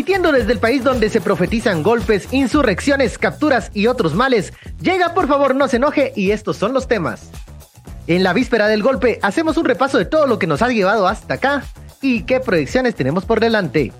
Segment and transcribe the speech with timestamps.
[0.00, 5.28] Emitiendo desde el país donde se profetizan golpes, insurrecciones, capturas y otros males, llega por
[5.28, 7.30] favor no se enoje y estos son los temas.
[8.06, 11.06] En la víspera del golpe hacemos un repaso de todo lo que nos ha llevado
[11.06, 11.64] hasta acá
[12.00, 13.92] y qué proyecciones tenemos por delante.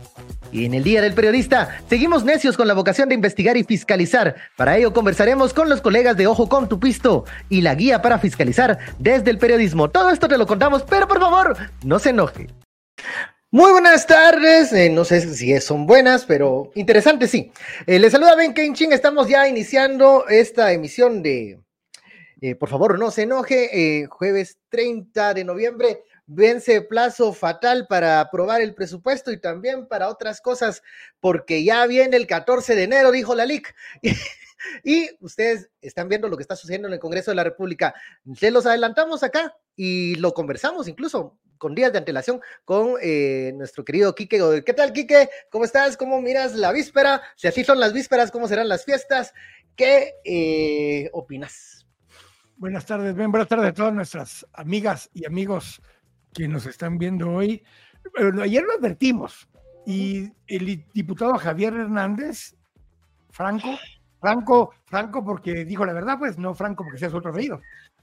[0.53, 4.37] Y en el Día del Periodista, seguimos necios con la vocación de investigar y fiscalizar.
[4.57, 8.19] Para ello conversaremos con los colegas de Ojo con tu Pisto y la guía para
[8.19, 9.91] fiscalizar desde el periodismo.
[9.91, 12.49] Todo esto te lo contamos, pero por favor, no se enoje.
[13.53, 17.51] Muy buenas tardes, eh, no sé si son buenas, pero interesantes sí.
[17.85, 21.59] Eh, les saluda Ben Kenchin, estamos ya iniciando esta emisión de,
[22.41, 28.61] eh, por favor no se enoje, jueves 30 de noviembre vence plazo fatal para aprobar
[28.61, 30.85] el presupuesto y también para otras cosas,
[31.19, 33.75] porque ya viene el 14 de enero, dijo la LIC.
[34.85, 37.95] Y, ustedes están viendo lo que está sucediendo en el Congreso de la República.
[38.37, 43.85] Se los adelantamos acá y lo conversamos incluso con días de antelación con eh, nuestro
[43.85, 44.63] querido Quique.
[44.65, 45.29] ¿Qué tal, Quique?
[45.51, 45.97] ¿Cómo estás?
[45.97, 47.23] ¿Cómo miras la víspera?
[47.37, 49.35] Si así son las vísperas, ¿cómo serán las fiestas?
[49.77, 51.87] ¿Qué eh, opinas?
[52.57, 55.83] Buenas tardes, bien, buenas tardes a todas nuestras amigas y amigos
[56.33, 57.63] que nos están viendo hoy.
[58.43, 59.47] ayer lo advertimos
[59.87, 62.57] y el diputado Javier Hernández,
[63.31, 63.79] Franco,
[64.19, 67.61] Franco, Franco porque dijo la verdad, pues no Franco porque sea su otro apellido.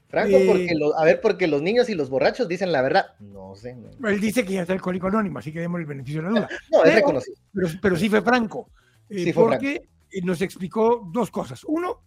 [0.08, 3.14] Franco, eh, porque a ver, porque los niños y los borrachos dicen la verdad.
[3.20, 3.76] No sé.
[4.04, 6.48] Él dice que ya está alcohólico anónimo, así que demos el beneficio de la duda.
[6.72, 7.36] No, es reconocido.
[7.82, 8.70] Pero, sí fue Franco.
[9.10, 9.88] Eh, porque
[10.22, 11.62] nos explicó dos cosas.
[11.64, 12.00] Uno,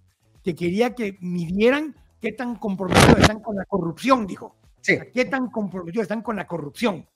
[0.44, 4.56] que quería que midieran qué tan comprometidos están con la corrupción, dijo.
[4.84, 7.08] ¿Qué tan comprometidos están con la corrupción?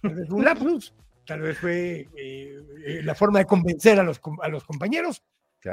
[0.00, 0.94] Tal vez un lapsus,
[1.26, 5.22] tal vez fue eh, eh, la forma de convencer a los, a los compañeros,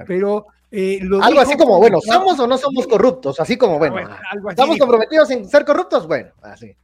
[0.08, 0.48] pero...
[0.72, 3.40] Eh, algo así como, bueno, ¿somos o no somos corruptos?
[3.40, 3.98] Así como, bueno,
[4.50, 6.06] ¿estamos comprometidos en ser corruptos?
[6.06, 6.76] Bueno, así.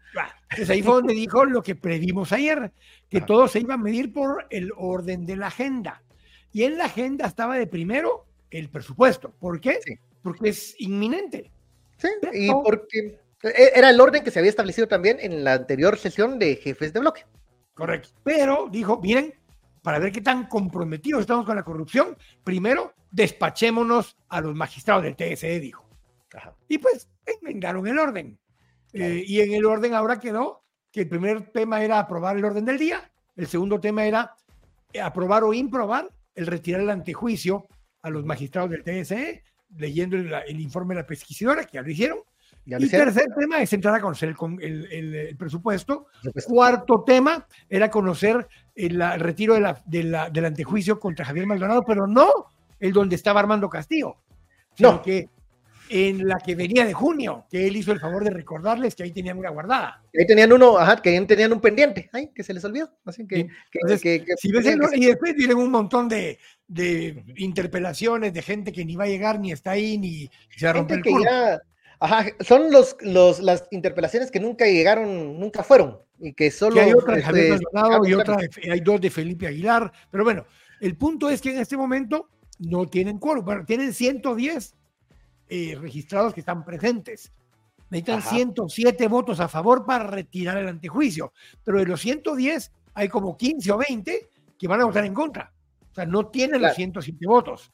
[0.43, 2.71] Entonces ahí fue donde dijo lo que predimos ayer,
[3.09, 6.03] que todo se iba a medir por el orden de la agenda.
[6.53, 9.33] Y en la agenda estaba de primero el presupuesto.
[9.39, 9.79] ¿Por qué?
[10.21, 11.51] Porque es inminente.
[11.97, 15.97] Sí, y porque e-, era el orden que se había establecido también en la anterior
[15.97, 17.25] sesión de jefes de bloque.
[17.73, 18.09] Correcto.
[18.23, 19.33] Pero dijo, miren,
[19.81, 25.15] para ver qué tan comprometidos estamos con la corrupción, primero despachémonos a los magistrados del
[25.15, 25.87] TSE, dijo.
[26.67, 28.39] Y pues enmendaron el orden.
[28.93, 32.65] Eh, y en el orden ahora quedó que el primer tema era aprobar el orden
[32.65, 34.35] del día, el segundo tema era
[35.01, 37.67] aprobar o improbar el retirar el antejuicio
[38.01, 39.43] a los magistrados del TSE,
[39.77, 42.19] leyendo el informe de la pesquisidora, que ya lo hicieron,
[42.65, 46.07] y tercer tema es entrar a conocer el, presupuesto.
[46.45, 49.55] Cuarto tema era conocer el, retiro
[49.85, 52.29] del antejuicio contra Javier Maldonado, pero no
[52.79, 54.17] el donde estaba Armando Castillo,
[54.75, 55.01] sino no.
[55.01, 55.29] que
[55.93, 59.11] en la que venía de junio, que él hizo el favor de recordarles que ahí
[59.11, 60.01] tenían una guardada.
[60.17, 62.89] Ahí tenían uno, ajá, que ahí tenían un pendiente, ay, que se les olvidó.
[63.03, 63.49] Así que,
[64.41, 66.39] y después vienen un montón de,
[67.35, 70.73] interpelaciones de gente que ni va a llegar, ni está ahí, ni se va a
[70.75, 71.03] romper el
[72.03, 75.99] Ajá, son los, los, las interpelaciones que nunca llegaron, nunca fueron.
[76.19, 76.81] Y que solo.
[76.81, 78.37] hay otra de Javier este, y otra
[78.71, 79.91] hay dos de Felipe Aguilar.
[80.09, 80.45] Pero bueno,
[80.79, 83.45] el punto es que en este momento no tienen quórum.
[83.45, 84.75] Bueno, tienen 110
[85.47, 87.31] eh, registrados que están presentes.
[87.91, 91.33] Necesitan 107 votos a favor para retirar el antejuicio.
[91.63, 95.53] Pero de los 110, hay como 15 o 20 que van a votar en contra.
[95.91, 97.71] O sea, no tienen los 107 votos.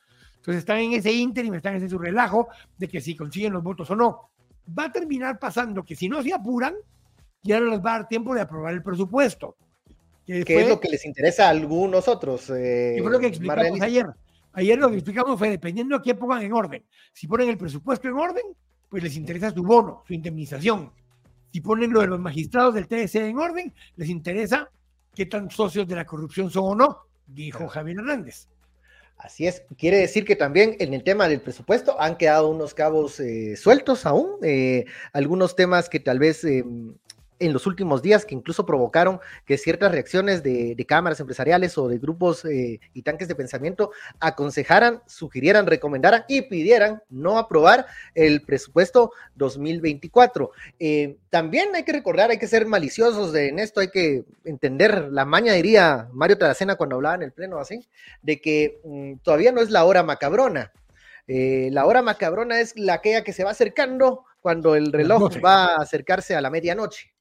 [0.47, 2.47] Entonces están en ese ínterim, están en ese su relajo
[2.77, 4.29] de que si consiguen los votos o no.
[4.79, 6.73] Va a terminar pasando que si no se apuran,
[7.43, 9.57] ya no les va a dar tiempo de aprobar el presupuesto.
[10.25, 12.49] Que, es lo que les interesa a algunos otros.
[12.55, 14.05] Eh, fue lo que explicamos ayer.
[14.53, 16.85] Ayer lo que explicamos fue dependiendo de qué pongan en orden.
[17.11, 18.45] Si ponen el presupuesto en orden,
[18.87, 20.93] pues les interesa su bono, su indemnización.
[21.51, 24.69] Si ponen lo de los magistrados del TSE en orden, les interesa
[25.13, 28.47] qué tan socios de la corrupción son o no, dijo Javier Hernández.
[29.17, 33.19] Así es, quiere decir que también en el tema del presupuesto han quedado unos cabos
[33.19, 36.93] eh, sueltos aún, eh, algunos temas que tal vez em,
[37.39, 41.97] en los últimos días que incluso provocaron que ciertas reacciones de, cámaras empresariales o de
[41.97, 49.11] grupos eh, y tanques de pensamiento aconsejaran, sugirieran, recomendaran y pidieran no aprobar el presupuesto
[49.35, 50.51] 2024.
[50.79, 55.25] Eh, también hay que recordar, hay que ser maliciosos en esto, hay que entender la
[55.25, 57.87] maña, diría Mario Taracena cuando hablaba en el pleno así,
[58.21, 60.71] de que mm, todavía no es la hora macabrona.
[61.27, 65.65] Eh, la hora macabrona es la aquella que se va acercando cuando el reloj va
[65.65, 67.11] a acercarse a la medianoche.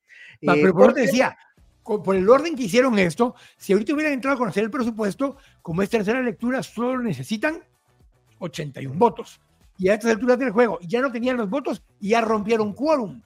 [0.46, 1.36] Ah, pero por te decía,
[1.82, 5.82] por el orden que hicieron esto, si ahorita hubieran entrado a conocer el presupuesto, como
[5.82, 7.62] es tercera lectura, solo necesitan
[8.38, 9.40] 81 votos.
[9.78, 13.20] Y a estas alturas del juego ya no tenían los votos y ya rompieron quórum.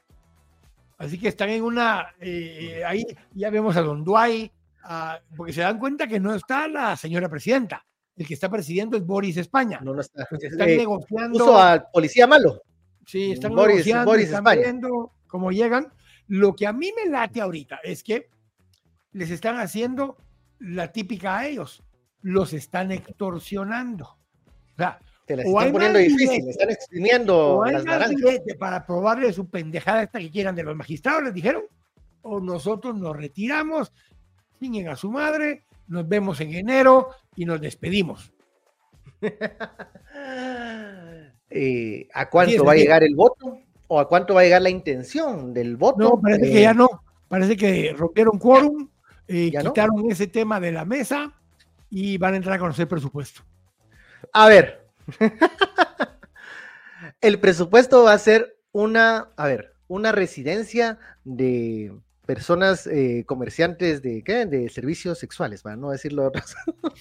[0.98, 2.08] Así que están en una.
[2.20, 4.50] Eh, ahí ya vemos a Don Duay,
[4.84, 7.86] ah, porque se dan cuenta que no está la señora presidenta.
[8.16, 9.80] El que está presidiendo es Boris España.
[9.82, 10.26] No, no está.
[10.30, 11.38] están Eh, negociando.
[11.38, 12.60] Puso al policía malo.
[13.06, 14.60] Sí, están Boris- negociando, Boris están España.
[14.62, 15.90] viendo cómo llegan.
[16.30, 18.30] Lo que a mí me late ahorita es que
[19.10, 20.16] les están haciendo
[20.60, 21.82] la típica a ellos.
[22.22, 24.04] Los están extorsionando.
[24.04, 27.84] O sea, Te la O están poniendo difícil, están exprimiendo o las
[28.60, 31.64] para probarle su pendejada esta que quieran de los magistrados, les dijeron,
[32.22, 33.92] o nosotros nos retiramos,
[34.60, 38.32] chinguen a su madre, nos vemos en enero y nos despedimos.
[41.52, 43.58] Eh, ¿A cuánto va a llegar el voto?
[43.92, 45.98] ¿O a cuánto va a llegar la intención del voto?
[45.98, 48.88] No, parece Eh, que ya no, parece que rompieron quórum,
[49.26, 51.32] eh, quitaron ese tema de la mesa
[51.90, 53.42] y van a entrar a conocer presupuesto.
[54.32, 54.86] A ver.
[57.20, 61.92] el presupuesto va a ser una, a ver, una residencia de
[62.26, 64.46] personas eh, comerciantes de, ¿qué?
[64.46, 66.54] de servicios sexuales, para no decirlo otros.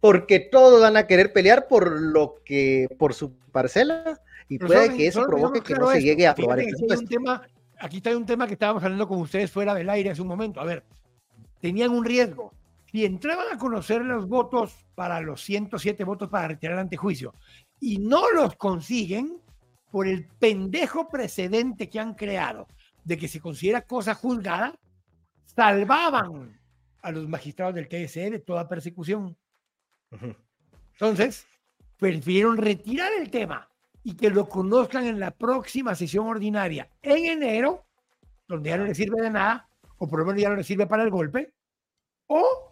[0.00, 5.06] Porque todos van a querer pelear por lo que, por su parcela, y puede que
[5.06, 7.06] eso provoque que no se esto, llegue a aprobar el presupuesto.
[7.06, 7.42] tema,
[7.78, 10.60] aquí está un tema que estábamos hablando con ustedes fuera del aire hace un momento.
[10.60, 10.84] A ver,
[11.60, 12.52] tenían un riesgo.
[12.90, 17.34] Si entraban a conocer los votos para los 107 votos para retirar el antejuicio
[17.80, 19.40] y no los consiguen
[19.90, 22.68] por el pendejo precedente que han creado
[23.02, 24.78] de que se considera cosa juzgada,
[25.44, 26.60] salvaban
[27.02, 29.36] a los magistrados del TSE de toda persecución.
[30.92, 31.46] Entonces,
[31.98, 33.68] prefirieron retirar el tema
[34.04, 37.84] y que lo conozcan en la próxima sesión ordinaria en enero,
[38.46, 39.66] donde ya no les sirve de nada,
[39.98, 41.50] o por lo menos ya no les sirve para el golpe,
[42.26, 42.70] o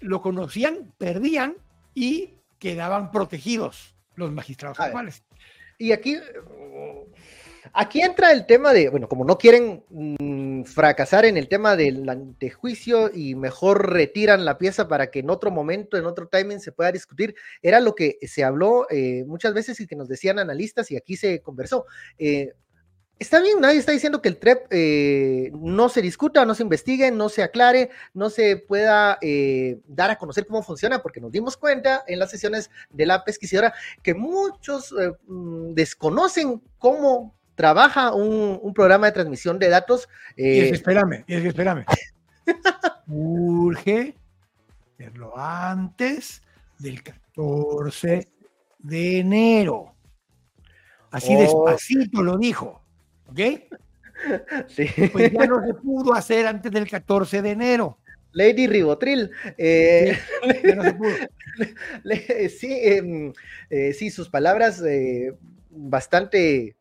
[0.00, 1.56] lo conocían, perdían
[1.94, 5.24] y quedaban protegidos los magistrados actuales.
[5.78, 6.18] Y aquí,
[7.72, 9.84] aquí entra el tema de, bueno, como no quieren
[10.66, 15.50] fracasar en el tema del antejuicio y mejor retiran la pieza para que en otro
[15.50, 19.80] momento, en otro timing se pueda discutir, era lo que se habló eh, muchas veces
[19.80, 21.86] y que nos decían analistas y aquí se conversó.
[22.18, 22.52] Eh,
[23.20, 27.10] Está bien, nadie está diciendo que el TREP eh, no se discuta, no se investigue,
[27.10, 29.18] no se aclare, no se pueda
[29.88, 33.74] dar a conocer cómo funciona, porque nos dimos cuenta en las sesiones de la pesquisadora
[34.04, 34.94] que muchos
[35.26, 40.08] mm, desconocen cómo trabaja un, un programa de transmisión de datos.
[40.36, 41.84] Y es eh, que espérame, y es que espérame.
[43.08, 44.14] Urge
[44.94, 46.40] hacerlo antes
[46.78, 48.28] del 14
[48.78, 49.94] de enero.
[51.10, 51.40] Así Oh.
[51.40, 52.80] despacito lo dijo.
[53.28, 53.40] ¿Ok?
[54.68, 54.86] sí.
[55.12, 57.98] Pues ya no se pudo hacer antes del 14 de enero.
[58.32, 59.30] Lady Ribotril.
[59.56, 60.16] eh,
[60.64, 61.10] Ya no se pudo.
[62.04, 63.32] Le- sí, em,
[63.70, 65.34] eh, sí, sus palabras eh,
[65.70, 66.76] bastante.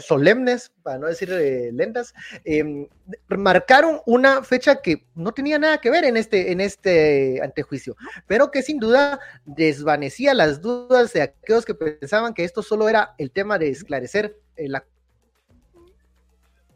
[0.00, 2.86] Solemnes, para no decir eh, lentas, em,
[3.28, 7.96] marcaron una fecha que no tenía nada que ver en este, en este antejuicio,
[8.26, 13.14] pero que sin duda desvanecía las dudas de aquellos que pensaban que esto solo era
[13.18, 14.84] el tema de esclarecer eh, la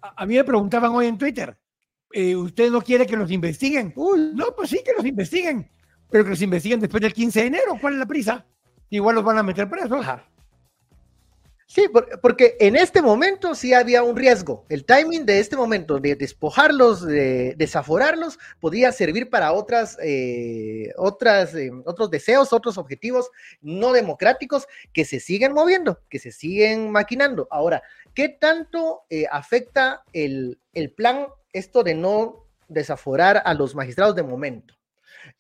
[0.00, 1.56] A, a mí me preguntaban hoy en Twitter,
[2.12, 3.92] eh, ¿usted no quiere que los investiguen?
[3.96, 5.70] Uy, No, pues sí, que los investiguen,
[6.10, 7.78] pero que los investiguen después del 15 de enero.
[7.80, 8.44] ¿Cuál es la prisa?
[8.90, 10.00] Igual los van a meter presos.
[10.00, 10.28] Ajá.
[11.74, 14.66] Sí, por- porque en este momento sí había un riesgo.
[14.68, 21.54] El timing de este momento de despojarlos, de desaforarlos, podía servir para otras, eh, otras,
[21.54, 23.30] eh, otros deseos, otros objetivos
[23.62, 27.48] no democráticos que se siguen moviendo, que se siguen maquinando.
[27.50, 27.82] Ahora,
[28.14, 34.22] ¿qué tanto eh, afecta el, el plan esto de no desaforar a los magistrados de
[34.24, 34.74] momento?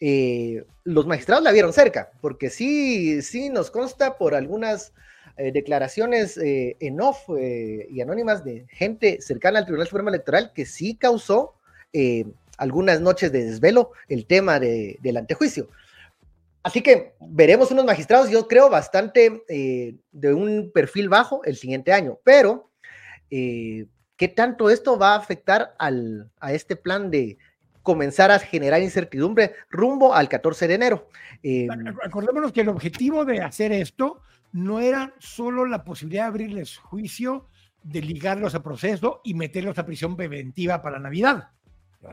[0.00, 4.94] Eh, los magistrados la vieron cerca, porque sí, sí nos consta por algunas
[5.36, 10.52] eh, declaraciones eh, en off eh, y anónimas de gente cercana al Tribunal Supremo Electoral
[10.54, 11.54] que sí causó
[11.92, 12.24] eh,
[12.58, 15.68] algunas noches de desvelo el tema de- del antejuicio.
[16.62, 22.18] Así que veremos unos magistrados, yo creo, bastante de un perfil bajo el siguiente año,
[22.22, 22.70] pero
[23.28, 27.36] ¿qué tanto esto va a afectar al, a este plan de
[27.82, 31.08] comenzar a generar incertidumbre rumbo al 14 de enero?
[31.68, 34.20] Ac- Acordémonos que el objetivo de hacer esto
[34.52, 37.48] no era solo la posibilidad de abrirles juicio,
[37.82, 41.48] de ligarlos a proceso y meterlos a prisión preventiva para Navidad.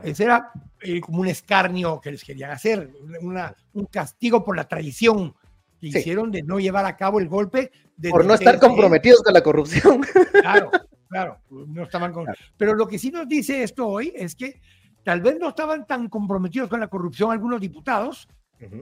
[0.02, 2.92] Ese era eh, como un escarnio que les querían hacer,
[3.22, 5.34] una- un castigo por la traición
[5.80, 5.98] que Sí.
[5.98, 7.70] hicieron de no llevar a cabo el golpe.
[7.96, 10.00] desde por no estar comprometidos con la corrupción.
[10.40, 10.70] Claro,
[11.08, 12.26] claro, no estaban con...
[12.56, 14.60] Pero lo que sí nos dice esto hoy es que
[15.04, 18.26] tal vez no estaban tan comprometidos con la corrupción algunos diputados,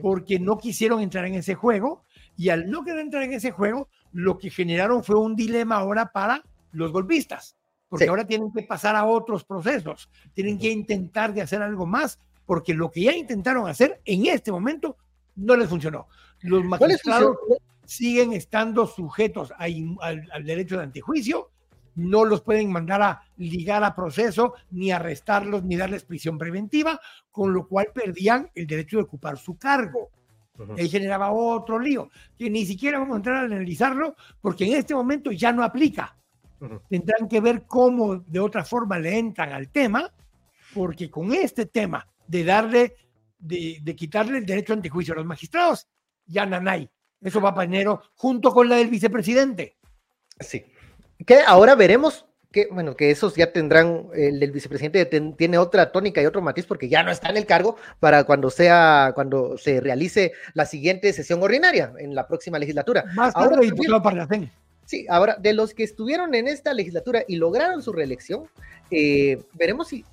[0.01, 2.03] porque no quisieron entrar en ese juego
[2.39, 6.09] y al no querer entrar en ese juego, lo que generaron fue un dilema ahora
[6.13, 6.41] para
[6.71, 7.57] los golpistas.
[7.89, 12.17] porque ahora tienen que pasar a otros procesos, tienen que intentar de hacer algo más,
[12.45, 14.95] porque lo que ya intentaron hacer en este momento
[15.35, 16.07] no les funcionó.
[16.41, 17.35] Los magistrados
[17.83, 21.49] siguen estando sujetos al, derecho de antejuicio,
[21.95, 27.53] no los pueden mandar a ligar a proceso, ni arrestarlos, ni darles prisión preventiva, con
[27.53, 30.09] lo cual perdían el derecho de ocupar su cargo.
[30.77, 34.93] Ahí generaba otro lío, que ni siquiera vamos a entrar a analizarlo, porque en este
[34.93, 36.15] momento ya no aplica.
[36.89, 40.11] Tendrán que ver cómo de otra forma le entran al tema,
[40.73, 42.95] porque con este tema de darle,
[43.39, 45.87] de, quitarle el derecho a antejuicio a los magistrados,
[46.25, 46.89] ya nanay.
[47.21, 49.77] Eso va para enero, junto con la del vicepresidente.
[50.39, 50.63] Sí.
[51.25, 56.21] Que ahora veremos que, bueno, que esos ya tendrán, el, el vicepresidente tiene otra tónica
[56.21, 59.79] y otro matiz porque ya no está en el cargo para cuando sea, cuando se
[59.79, 63.05] realice la siguiente sesión ordinaria en la próxima legislatura.
[63.13, 64.51] Más tarde ahora, diputado Parlacén.
[64.85, 68.49] Sí, ahora, de los que estuvieron en esta legislatura y lograron su reelección,
[68.89, 70.03] eh, veremos si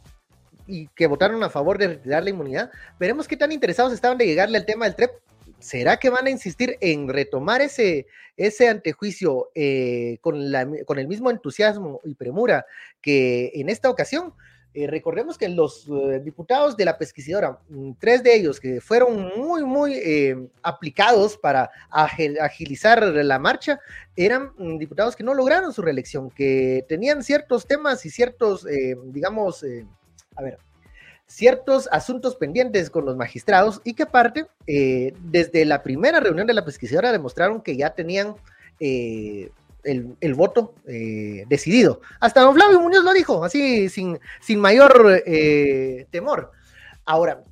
[0.67, 4.27] y que votaron a favor de retirar la inmunidad, veremos qué tan interesados estaban de
[4.27, 5.13] llegarle al tema del TREP
[5.59, 11.09] ¿será que van a insistir en retomar ese, ese antejuicio eh, con, la, con el
[11.09, 12.67] mismo entusiasmo y premura
[13.01, 14.35] que en esta ocasión?
[14.75, 19.33] Eh, recordemos que los eh, diputados de la pesquisidora, mm, tres de ellos que fueron
[19.39, 23.81] muy, muy aplicados para agilizar la marcha,
[24.15, 28.67] eran mm, diputados que no lograron su reelección, que tenían ciertos temas y ciertos,
[29.07, 29.65] digamos,
[30.37, 30.59] a ver,
[31.27, 36.55] ciertos asuntos pendientes con los magistrados y que aparte, eh, desde la primera reunión de
[36.55, 38.37] la pesquisadora demostraron que ya tenían
[38.81, 39.51] eh,
[39.83, 42.01] el, voto eh, decidido.
[42.21, 45.23] Hasta don Flavio Muñoz lo dijo, así sin, sin mayor
[46.11, 46.53] temor.
[47.05, 47.43] Ahora,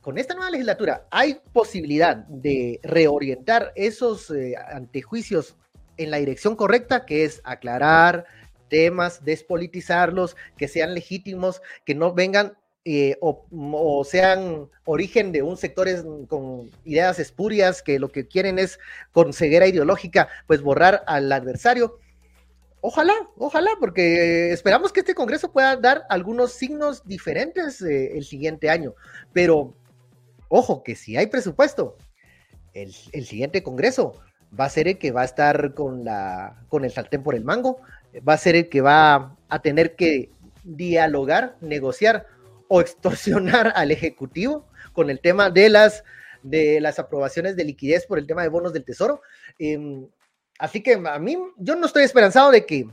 [0.00, 4.32] con esta nueva legislatura, ¿hay posibilidad de reorientar esos
[4.70, 5.56] antejuicios
[5.96, 8.26] en la dirección correcta, que es aclarar
[8.68, 16.04] temas, despolitizarlos, que sean legítimos, que no vengan eh, o, sean origen de un sectores
[16.26, 18.80] con ideas espurias que lo que quieren es
[19.12, 21.98] con ceguera ideológica, pues borrar al adversario.
[22.80, 28.68] Ojalá, ojalá, porque esperamos que este Congreso pueda dar algunos signos diferentes eh, el siguiente
[28.68, 28.94] año.
[29.32, 29.74] Pero,
[30.48, 31.96] ojo, que si hay presupuesto,
[32.74, 34.20] el, el, siguiente Congreso
[34.58, 37.44] va a ser el que va a estar con, la, con el sartén por el
[37.44, 37.80] mango,
[38.28, 40.30] va a ser el que va a tener que
[40.64, 42.26] dialogar, negociar
[42.68, 46.04] o extorsionar al Ejecutivo con el tema de las,
[46.42, 49.22] de las aprobaciones de liquidez por el tema de bonos del Tesoro.
[49.58, 50.06] Em,
[50.58, 52.86] así que a mí, yo no estoy esperanzado de que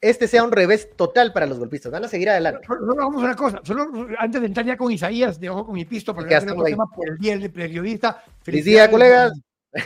[0.00, 1.92] este sea un revés total para los golpistas.
[1.92, 2.66] Van a seguir adelante.
[2.66, 5.74] Solo, vamos a una cosa, solo antes de entrar ya con Isaías, de ojo con
[5.74, 8.22] mi pisto, porque tenemos tema por el día del periodista.
[8.42, 9.32] Feliz día, colegas.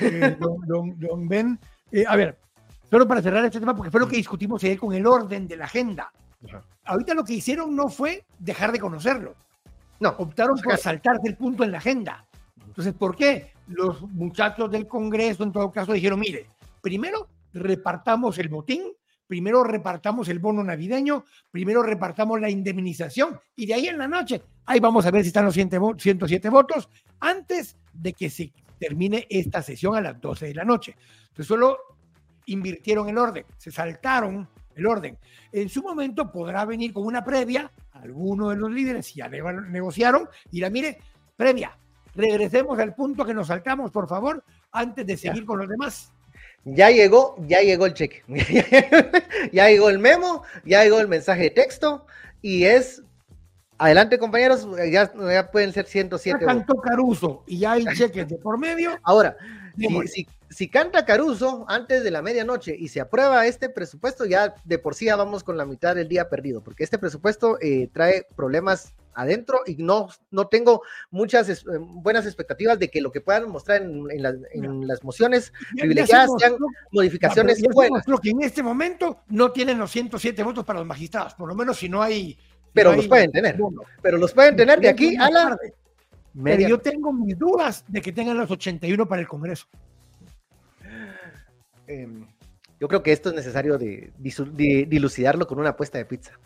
[0.01, 1.59] Eh, don, Ben.
[1.93, 2.39] Eh, a ver,
[2.91, 5.57] solo para cerrar este tema, porque fue lo que discutimos ayer con el orden de
[5.57, 6.13] la agenda.
[6.85, 9.35] Ahorita lo que hicieron no fue dejar de conocerlo.
[10.01, 12.27] No, optaron por saltarse el punto en la agenda.
[12.67, 13.53] Entonces, ¿por qué?
[13.69, 16.51] Los muchachos del Congreso, en todo caso, dijeron, mire,
[16.83, 18.83] primero repartamos el botín,
[19.27, 24.43] primero repartamos el bono navideño, primero repartamos la indemnización y de ahí en la noche,
[24.67, 26.89] ahí vamos a ver si están los 107 votos
[27.21, 30.97] antes de que se termine esta sesión a las 12 de la noche.
[31.29, 31.79] Entonces, solo
[32.47, 35.19] invirtieron el orden, se saltaron el orden.
[35.53, 40.61] En su momento podrá venir con una previa, alguno de los líderes ya negociaron, y
[40.61, 40.99] la mire,
[41.37, 41.77] previa,
[42.15, 46.13] regresemos al punto que nos saltamos, por favor, antes de seguir con los demás.
[46.65, 48.23] Ya llegó, ya llegó el cheque.
[49.53, 52.07] ya llegó el memo, ya llegó el mensaje de texto
[52.41, 53.03] y es
[53.77, 56.39] Adelante, compañeros, ya, pueden ser 107.
[56.41, 58.99] Ya cantó Caruso y ya hay cheques de por medio.
[59.03, 59.37] Ahora,
[59.77, 60.29] si, si,
[60.71, 65.07] canta Caruso antes de la medianoche y se aprueba este presupuesto, ya de por sí
[65.07, 69.61] ya vamos con la mitad del día perdido, porque este presupuesto eh, trae problemas adentro
[69.67, 74.87] y no, no tengo muchas eh, buenas expectativas de que lo que puedan mostrar en,
[74.87, 76.57] las mociones privilegiadas sean
[76.91, 78.07] modificaciones buenas.
[78.09, 81.55] Lo que en este momento no tienen los 107 votos para los magistrados, por lo
[81.55, 82.37] menos si no hay
[82.75, 83.57] pero los pueden tener.
[84.03, 85.57] Pero los pueden tener de aquí a la.
[86.43, 89.67] Pero yo tengo mis dudas de que tengan los 81 para el Congreso.
[91.87, 92.27] Em,
[92.81, 96.39] yo creo que esto es necesario de, dilucidarlo con una apuesta de pizza.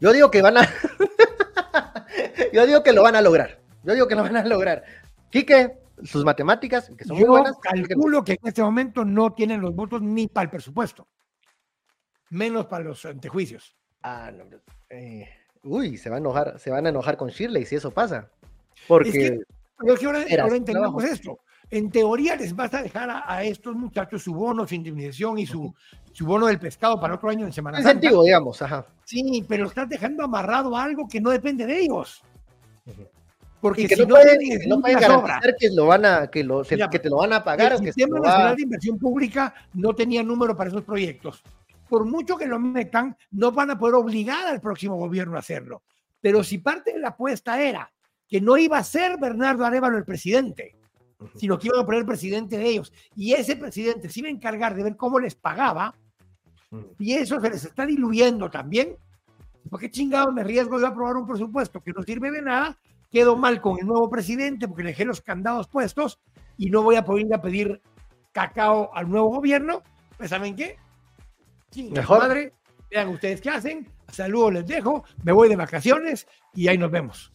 [0.00, 0.68] Yo digo que van a.
[2.52, 3.60] yo digo que lo van a lograr.
[3.84, 4.84] Yo digo que lo van a lograr.
[5.30, 7.56] Quique, sus matemáticas, que son muy buenas.
[7.58, 11.08] Calculo que en este momento no tienen los votos ni para el presupuesto,
[12.30, 13.76] menos para los antejuicios.
[14.02, 14.44] Ah, no,
[14.90, 15.28] eh,
[15.62, 18.30] uy, se va a enojar, se van a enojar con Shirley si eso pasa.
[18.88, 21.40] Porque es que, ahora, entendemos esto.
[21.72, 25.74] En teoría les vas a dejar a, estos muchachos su bono, su indemnización y su,
[26.12, 27.92] su bono del pescado para otro año en Semana Santa.
[27.92, 28.84] Incentivo, digamos, ajá.
[29.04, 32.22] Sí, pero estás dejando amarrado algo que no depende de ellos.
[33.62, 34.38] Porque que no, pueden,
[35.00, 37.72] garantizar que lo van a, que, lo, que te lo van a pagar.
[37.72, 41.42] El Sistema Nacional de Inversión Pública no tenía número para esos proyectos.
[41.88, 45.82] Por mucho que lo metan, no van a poder obligar al próximo gobierno a hacerlo.
[46.20, 47.90] Pero si parte de la apuesta era
[48.28, 50.76] que no iba a ser Bernardo Arevalo el presidente,
[51.36, 54.74] sino que iba a poner presidente de ellos, y ese presidente se iba a encargar
[54.74, 55.94] de ver cómo les pagaba,
[56.98, 58.96] y eso se les está diluyendo también,
[59.70, 62.78] porque chingado me riesgo de aprobar un presupuesto que no sirve de nada
[63.12, 66.18] quedo mal con el nuevo presidente porque le dejé los candados puestos
[66.56, 67.80] y no voy a poder ir a pedir
[68.32, 69.82] cacao al nuevo gobierno,
[70.16, 70.78] pues ¿saben qué?
[71.76, 72.18] Mejor.
[72.18, 72.54] madre,
[72.90, 77.31] vean ustedes qué hacen, saludos les dejo, me voy de vacaciones y ahí nos vemos.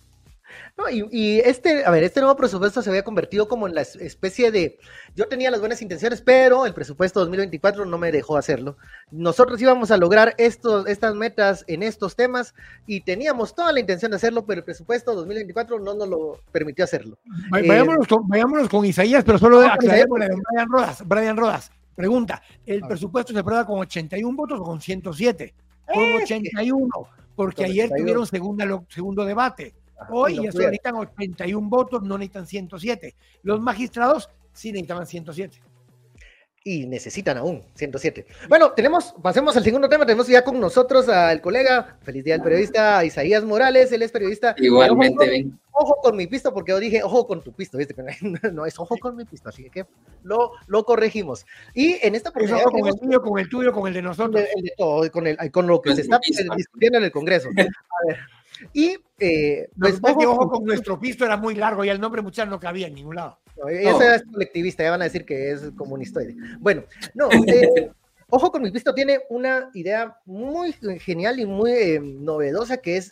[0.78, 4.52] No, y, este, a ver, este nuevo presupuesto se había convertido como en la especie
[4.52, 4.78] de,
[5.16, 8.78] yo tenía las buenas intenciones, pero el presupuesto 2024 no me dejó hacerlo.
[9.10, 12.54] Nosotros íbamos a lograr estos, estas metas en estos temas
[12.86, 16.86] y teníamos toda la intención de hacerlo, pero el presupuesto 2024 no nos lo permitió
[16.86, 17.18] hacerlo.
[17.50, 21.08] vayámonos, con, Isaías, pero solo de Brian Rodas.
[21.08, 25.54] Brian Rodas, pregunta, ¿el presupuesto se aprueba con 81 votos o con 107?
[25.88, 26.88] Con 81,
[27.36, 29.74] porque ayer tuvieron segunda, segundo debate.
[30.10, 33.16] Hoy ya necesitan 81 votos, no necesitan 107.
[33.44, 35.62] Los magistrados sí necesitaban 107
[36.68, 38.26] y necesitan aún 107.
[38.50, 42.44] Bueno, tenemos, pasemos al segundo tema, tenemos ya con nosotros al colega, feliz día al
[42.44, 44.54] periodista Isaías Morales, él es periodista.
[44.58, 45.58] Igualmente, ven.
[45.72, 47.96] Ojo con mi pisto, porque yo dije ojo con tu pisto, ¿viste?
[48.52, 49.86] No es ojo con mi pisto, así que
[50.24, 51.46] lo, lo corregimos.
[51.74, 52.66] Y en esta oportunidad...
[52.66, 54.44] con el tuyo, con el tuyo, con el de nosotros.
[54.54, 56.20] El de todo, con, el, con lo que se está
[56.58, 57.48] discutiendo en el Congreso.
[57.58, 58.18] A ver,
[58.74, 62.60] y eh, pues ojo, con nuestro pisto era muy largo y el nombre muchas no
[62.60, 63.40] cabía en ningún lado.
[63.70, 66.36] ese es colectivista, ya van a decir que es comunistoide.
[66.60, 67.92] Bueno, no, eh,
[68.30, 73.12] ojo con mi pisto tiene una idea muy genial y muy eh, novedosa que es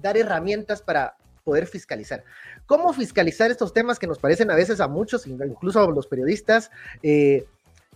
[0.00, 2.24] dar herramientas para poder fiscalizar.
[2.66, 6.70] ¿Cómo fiscalizar estos temas que nos parecen a veces a muchos, incluso a los periodistas,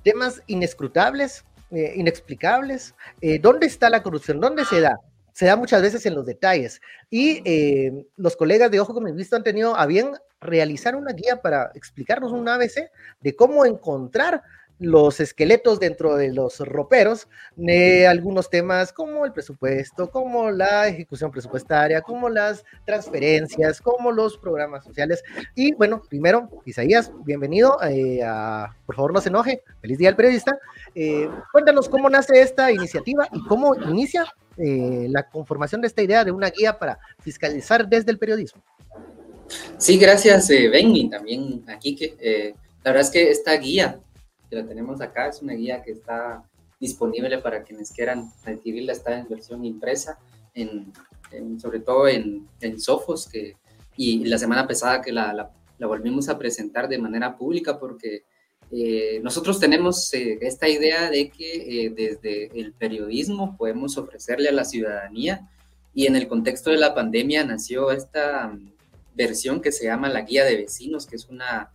[0.03, 2.95] temas inescrutables, inexplicables?
[3.41, 4.41] ¿Dónde está la corrupción?
[4.41, 4.99] ¿Dónde se da?
[5.33, 6.81] Se da muchas veces en los detalles.
[7.11, 11.13] Y eh, los colegas de Ojo con mi visto han tenido a bien realizar una
[11.13, 12.91] guía para explicarnos un ABC
[13.21, 14.43] de cómo encontrar
[14.83, 21.31] los esqueletos dentro de los roperos de algunos temas como el presupuesto, como la ejecución
[21.31, 25.23] presupuestaria, como las transferencias, como los programas sociales.
[25.55, 27.79] Y bueno, primero, Isaías, bienvenido.
[27.83, 29.63] Eh, a, por favor, no se enoje.
[29.81, 30.59] Feliz día al periodista.
[30.97, 34.25] Eh, cuéntanos cómo nace esta iniciativa y cómo inicia
[34.57, 38.61] eh, la conformación de esta idea de una guía para fiscalizar desde el periodismo.
[39.79, 44.01] Sí, gracias, eh, Ben, también aquí que la verdad es que esta guía
[44.53, 46.45] que la tenemos acá es una guía que está
[46.79, 50.19] disponible para quienes quieran adquirirla, está en versión impresa,
[50.53, 50.93] en,
[51.59, 53.57] sobre todo en, en, Sofos, que,
[53.97, 58.25] y la semana pasada que la, la, la volvimos a presentar de manera pública porque
[58.71, 64.53] eh, nosotros tenemos eh, esta idea de que eh, desde el periodismo podemos ofrecerle a
[64.53, 65.49] la ciudadanía
[65.95, 68.55] y en el contexto de la pandemia nació esta
[69.15, 71.71] versión que se llama la guía de vecinos, que es una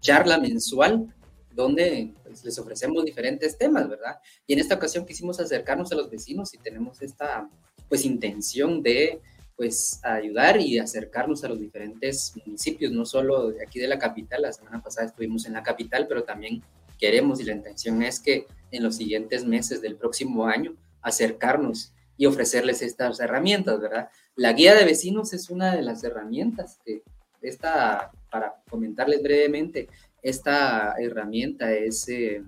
[0.00, 1.12] charla mensual
[1.56, 4.20] donde pues, les ofrecemos diferentes temas, ¿verdad?
[4.46, 7.48] Y en esta ocasión quisimos acercarnos a los vecinos y tenemos esta
[7.88, 9.20] pues intención de
[9.56, 14.52] pues ayudar y acercarnos a los diferentes municipios, no solo aquí de la capital, la
[14.52, 16.62] semana pasada estuvimos en la capital, pero también
[16.98, 22.26] queremos y la intención es que en los siguientes meses del próximo año acercarnos y
[22.26, 24.10] ofrecerles estas herramientas, ¿verdad?
[24.34, 27.02] La guía de vecinos es una de las herramientas que
[27.40, 29.88] esta, para comentarles brevemente,
[30.22, 32.42] esta herramienta es, eh,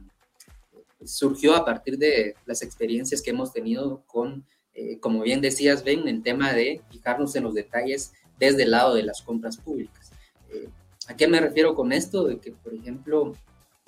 [1.04, 4.44] surgió a partir de las experiencias que hemos tenido con
[4.80, 8.94] eh, como bien decías, ven el tema de fijarnos en los detalles desde el lado
[8.94, 10.12] de las compras públicas.
[10.50, 10.68] Eh,
[11.08, 12.28] ¿A qué me refiero con esto?
[12.28, 13.32] De que, por ejemplo,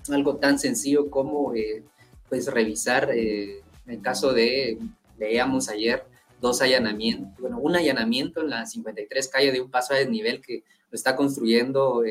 [0.08, 1.84] algo tan sencillo como eh,
[2.28, 3.62] pues revisar el
[4.02, 4.78] caso de,
[5.16, 6.02] veíamos ayer,
[6.40, 10.64] dos allanamientos, bueno, un allanamiento en la 53 calle de un paso a desnivel que
[10.90, 12.02] lo está construyendo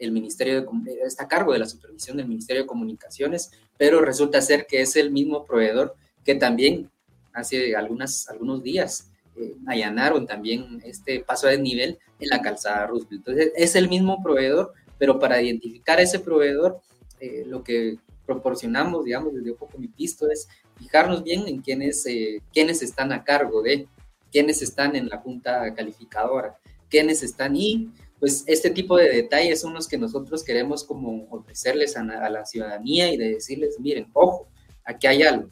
[0.00, 4.40] el Ministerio de, está a cargo de la supervisión del Ministerio de Comunicaciones, pero resulta
[4.40, 6.90] ser que es el mismo proveedor que también
[7.32, 13.26] hace algunas, algunos días eh, allanaron también este paso de nivel en la calzada Roosevelt.
[13.26, 16.80] Entonces, es el mismo proveedor, pero para identificar ese proveedor,
[17.20, 22.04] eh, lo que proporcionamos, digamos, desde Ojo con mi Pisto es fijarnos bien en quiénes,
[22.06, 23.86] eh, quiénes están a cargo de,
[24.30, 26.56] quiénes están en la junta calificadora,
[26.88, 31.96] quiénes están y pues este tipo de detalles son los que nosotros queremos como ofrecerles
[31.96, 34.46] a, la ciudadanía y de decirles, miren, ojo,
[34.84, 35.48] aquí hay algo.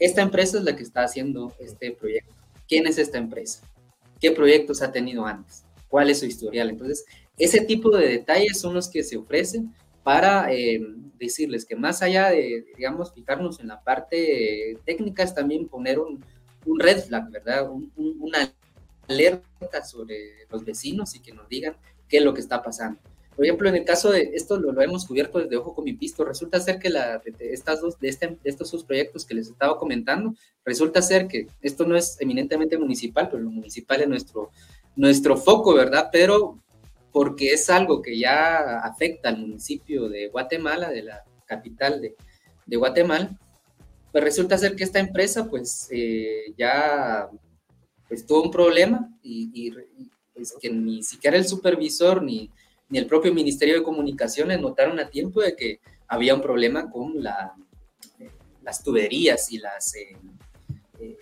[0.00, 2.34] Esta empresa es la que está haciendo este proyecto.
[2.66, 3.62] ¿Quién es esta empresa?
[4.20, 5.64] ¿Qué proyectos ha tenido antes?
[5.88, 6.70] ¿Cuál es su historial?
[6.70, 7.04] Entonces,
[7.38, 10.80] ese tipo de detalles son los que se ofrecen para eh,
[11.16, 16.24] decirles que más allá de, digamos, fijarnos en la parte técnica, es también poner un,
[16.80, 17.70] red flag, ¿verdad?
[17.96, 18.52] una
[19.08, 21.76] alerta sobre los vecinos y que nos digan
[22.08, 23.00] qué es lo que está pasando.
[23.38, 26.24] Por ejemplo, en el caso de esto lo, hemos cubierto desde Ojo con mi Pisto,
[26.24, 29.78] resulta ser que la, de, estas dos, de, este, estos dos proyectos que les estaba
[29.78, 34.50] comentando, resulta ser que esto no es eminentemente municipal, pero lo municipal es nuestro,
[34.96, 36.08] nuestro foco, ¿verdad?
[36.10, 36.58] Pero
[37.12, 42.16] porque es algo que ya afecta al municipio de Guatemala, de la capital de,
[42.66, 43.38] de Guatemala,
[44.10, 47.28] pues resulta ser que esta empresa pues eh, ya
[48.08, 49.72] pues tuvo un problema y,
[50.34, 52.50] pues, que ni siquiera el supervisor ni,
[52.88, 57.22] ni el propio Ministerio de Comunicaciones notaron a tiempo de que había un problema con
[57.22, 57.54] la,
[58.18, 58.30] eh,
[58.62, 59.94] las tuberías y las...
[59.94, 60.16] Eh,
[61.00, 61.16] eh,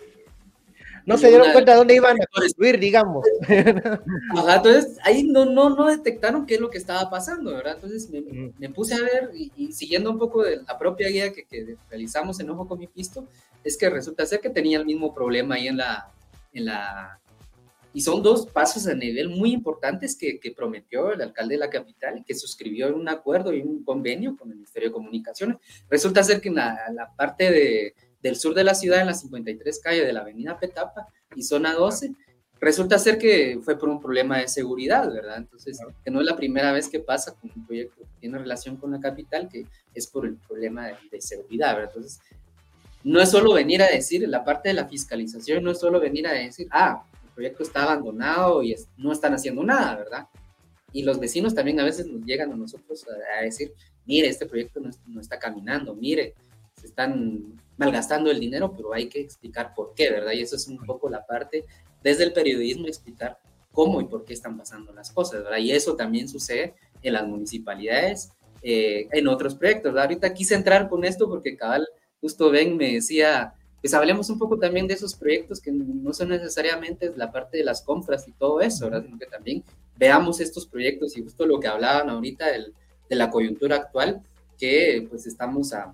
[1.05, 3.25] no se dieron cuenta de dónde iban a construir, digamos.
[3.47, 7.75] entonces ahí no, no, no detectaron qué es lo que estaba pasando, ¿verdad?
[7.75, 11.77] Entonces me, puse a ver y, siguiendo un poco de la propia guía que, que,
[11.89, 13.25] realizamos en Ojo con mi Pisto,
[13.63, 16.11] es que resulta ser que tenía el mismo problema ahí en la,
[16.57, 17.19] en la...
[17.93, 21.69] Y son dos pasos a nivel muy importantes que, que prometió el alcalde de la
[21.69, 25.57] capital que suscribió un acuerdo y un convenio con el Ministerio de Comunicaciones.
[25.89, 29.79] Resulta ser que en la, parte de, del sur de la ciudad, en la 53
[29.79, 32.13] calle de la avenida Petapa y zona 12,
[32.59, 35.37] resulta ser que fue por un problema de seguridad, ¿verdad?
[35.37, 38.77] Entonces, que no es la primera vez que pasa con un proyecto que tiene relación
[38.77, 39.65] con la capital, que
[39.95, 41.91] es por el problema de, de seguridad, ¿verdad?
[41.95, 42.19] Entonces,
[43.07, 46.27] no es solo venir a decir, la parte de la fiscalización no es solo venir
[46.27, 50.27] a decir, ah, el proyecto está abandonado y no están haciendo nada, ¿verdad?
[50.91, 53.05] Y los vecinos también a veces nos llegan a nosotros
[53.39, 53.71] a, decir,
[54.05, 56.33] mire, este proyecto no, está caminando, mire,
[56.75, 60.33] se están malgastando el dinero, pero hay que explicar por qué, ¿verdad?
[60.33, 61.63] Y eso es un poco la parte
[62.03, 63.39] desde el periodismo, explicar
[63.71, 65.59] cómo y por qué están pasando las cosas, ¿verdad?
[65.59, 70.09] Y eso también sucede en las municipalidades, eh, en otros proyectos, ¿verdad?
[70.09, 71.87] Ahorita quise entrar con esto porque cabal
[72.21, 76.29] justo Ben me decía, pues hablemos un poco también de esos proyectos que no son
[76.29, 79.03] necesariamente la parte de las compras y todo eso, ¿verdad?
[79.05, 79.63] Sino que también
[79.97, 84.21] veamos estos proyectos y justo lo que hablaban ahorita de la coyuntura actual,
[84.57, 85.93] que pues estamos a,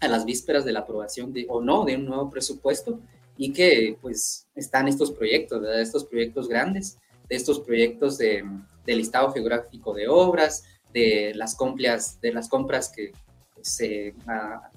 [0.00, 2.98] a, las vísperas de la aprobación de, o no de un nuevo presupuesto
[3.36, 5.80] y que pues están estos proyectos, ¿verdad?
[5.80, 8.42] Estos proyectos grandes, de estos proyectos de,
[8.86, 13.12] de listado geográfico de obras, de las compras, de las compras que
[13.60, 14.70] se a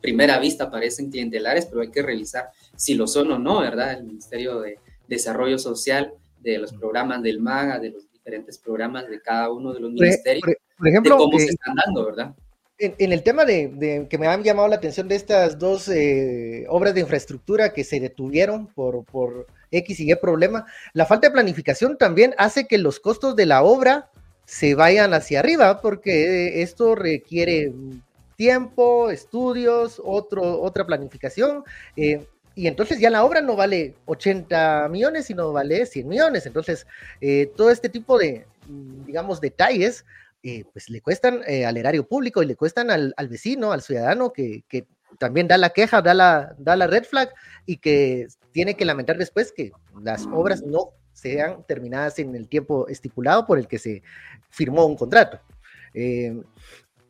[0.00, 3.92] primera vista parecen clientelares, pero hay que revisar si lo son o no, ¿verdad?
[3.92, 9.20] El Ministerio de Desarrollo Social, de los programas del MAGA, de los diferentes programas de
[9.20, 10.42] cada uno de los ministerios,
[10.78, 12.34] por, ejemplo, cómo se están dando, ¿verdad?
[12.78, 16.92] En, el tema de, que me han llamado la atención de estas dos eh, obras
[16.92, 21.96] de infraestructura que se detuvieron por, por X y Y problema, la falta de planificación
[21.96, 24.10] también hace que los costos de la obra
[24.44, 27.72] se vayan hacia arriba, porque esto requiere
[28.36, 31.64] tiempo, estudios, otro, otra planificación.
[31.96, 36.46] Eh, y entonces ya la obra no vale 80 millones, sino vale 100 millones.
[36.46, 36.86] Entonces,
[37.20, 38.46] eh, todo este tipo de,
[39.04, 40.04] digamos, detalles,
[40.42, 44.64] eh, pues le cuestan al erario público y le cuestan al, vecino, al ciudadano que,
[44.68, 44.86] que,
[45.18, 47.30] también da la queja, da la, da la red flag
[47.64, 49.72] y que tiene que lamentar después que
[50.02, 54.02] las obras no sean terminadas en el tiempo estipulado por el que se
[54.50, 55.40] firmó un contrato.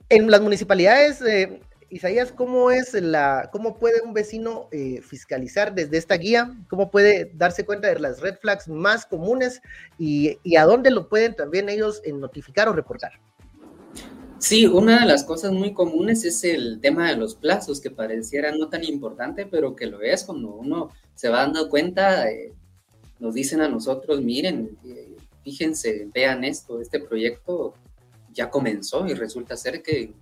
[0.08, 5.98] En las municipalidades, eh, Isaías, ¿cómo es la, cómo puede un vecino eh, fiscalizar desde
[5.98, 6.56] esta guía?
[6.68, 9.60] ¿Cómo puede darse cuenta de las red flags más comunes
[9.98, 13.14] y, a dónde lo pueden también ellos eh, notificar o reportar?
[14.38, 18.52] Sí, una de las cosas muy comunes es el tema de los plazos, que pareciera
[18.52, 22.26] no tan importante, pero que lo es cuando uno se va dando cuenta,
[23.18, 24.76] nos dicen a nosotros, miren,
[25.42, 27.74] fíjense, vean esto, este proyecto
[28.36, 30.12] ya comenzó y resulta ser que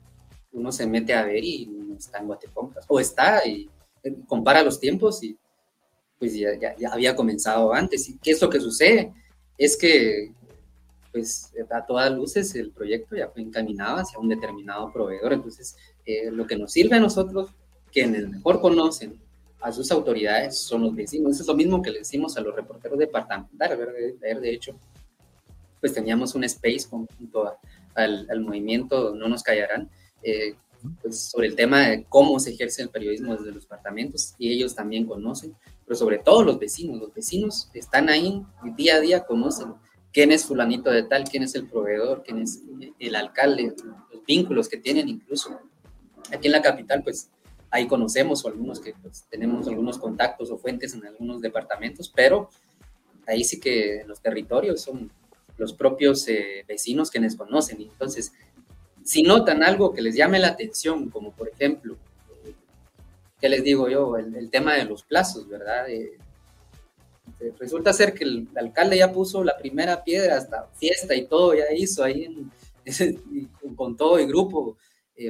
[0.53, 3.69] uno se mete a ver y no está en Guatecompras, o está y
[4.05, 5.37] eh, compara los tiempos y
[6.19, 8.09] pues ya, ya, había comenzado antes.
[8.09, 9.13] ¿Y qué es lo que sucede?
[9.59, 10.33] Es que
[11.13, 16.31] pues a todas luces el proyecto ya fue encaminado hacia un determinado proveedor, entonces eh,
[16.31, 17.51] lo que nos sirve a nosotros,
[17.93, 19.21] quienes mejor conocen
[19.61, 22.99] a sus autoridades son los vecinos, es lo mismo que le decimos a los reporteros
[22.99, 24.77] departamentales, de, de hecho,
[25.81, 27.59] pues teníamos un space junto a
[27.95, 29.91] al, movimiento No nos callarán,
[30.23, 30.55] eh,
[31.01, 34.75] pues sobre el tema de cómo se ejerce el periodismo desde los departamentos, y ellos
[34.75, 35.55] también conocen,
[35.87, 38.43] pero sobre todo los vecinos, los vecinos están ahí
[38.77, 39.75] día a día, conocen
[40.13, 42.63] quién es fulanito de tal, quién es el proveedor, quién es
[42.99, 43.75] el alcalde,
[44.13, 45.59] los vínculos que tienen incluso.
[46.33, 47.31] Aquí en la capital, pues
[47.71, 52.49] ahí conocemos o algunos que pues, tenemos algunos contactos o fuentes en algunos departamentos, pero
[53.27, 55.11] ahí sí que los territorios son
[55.57, 57.81] los propios eh, vecinos quienes conocen.
[57.81, 58.33] Y entonces,
[59.03, 61.97] si notan algo que les llame la atención, como por ejemplo,
[62.45, 62.55] eh,
[63.41, 64.17] ¿qué les digo yo?
[64.17, 65.89] El, tema de los plazos, ¿verdad?
[65.89, 66.19] Eh,
[67.59, 71.65] resulta ser que el alcalde ya puso la primera piedra, hasta fiesta y todo, ya
[71.75, 72.29] hizo ahí
[73.77, 74.77] con todo el grupo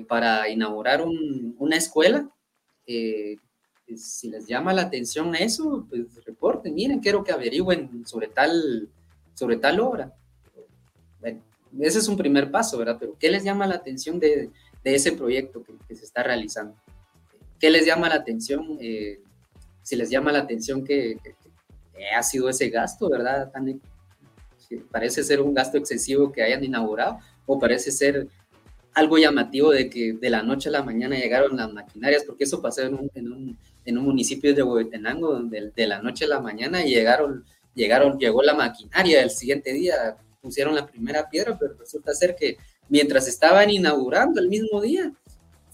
[0.08, 1.04] para inaugurar
[1.58, 2.30] una escuela
[3.96, 8.88] si les llama la atención eso, pues reporten, miren, quiero que averigüen sobre tal,
[9.34, 10.12] sobre tal obra.
[11.80, 12.96] Ese es un primer paso, ¿verdad?
[13.00, 14.50] Pero ¿qué les llama la atención de,
[14.84, 16.76] de ese proyecto que, se está realizando?
[17.58, 18.78] ¿Qué les llama la atención?
[18.80, 19.20] Eh,
[19.82, 21.18] si les llama la atención que,
[22.16, 23.52] ha sido ese gasto, ¿verdad?
[24.90, 28.26] Parece ser un gasto excesivo que hayan inaugurado o parece ser
[28.94, 32.62] algo llamativo de que de la noche a la mañana llegaron las maquinarias, porque eso
[32.62, 36.28] pasó en un, en un, en un municipio de Huehuetenango, donde de la noche a
[36.28, 41.74] la mañana llegaron, llegaron, llegó la maquinaria, el siguiente día pusieron la primera piedra, pero
[41.74, 42.58] resulta ser que
[42.88, 45.12] mientras estaban inaugurando el mismo día,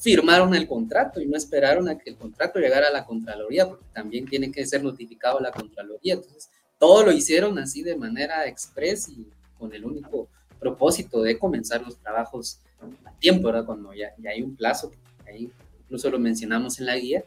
[0.01, 3.85] firmaron el contrato y no esperaron a que el contrato llegara a la Contraloría, porque
[3.93, 6.15] también tiene que ser notificado la Contraloría.
[6.15, 9.27] Entonces, todo lo hicieron así de manera express y
[9.59, 12.61] con el único propósito de comenzar los trabajos
[13.05, 13.67] a tiempo, ¿verdad?
[13.67, 14.91] Cuando ya, ya hay un plazo,
[15.27, 17.25] ahí incluso lo mencionamos en la guía,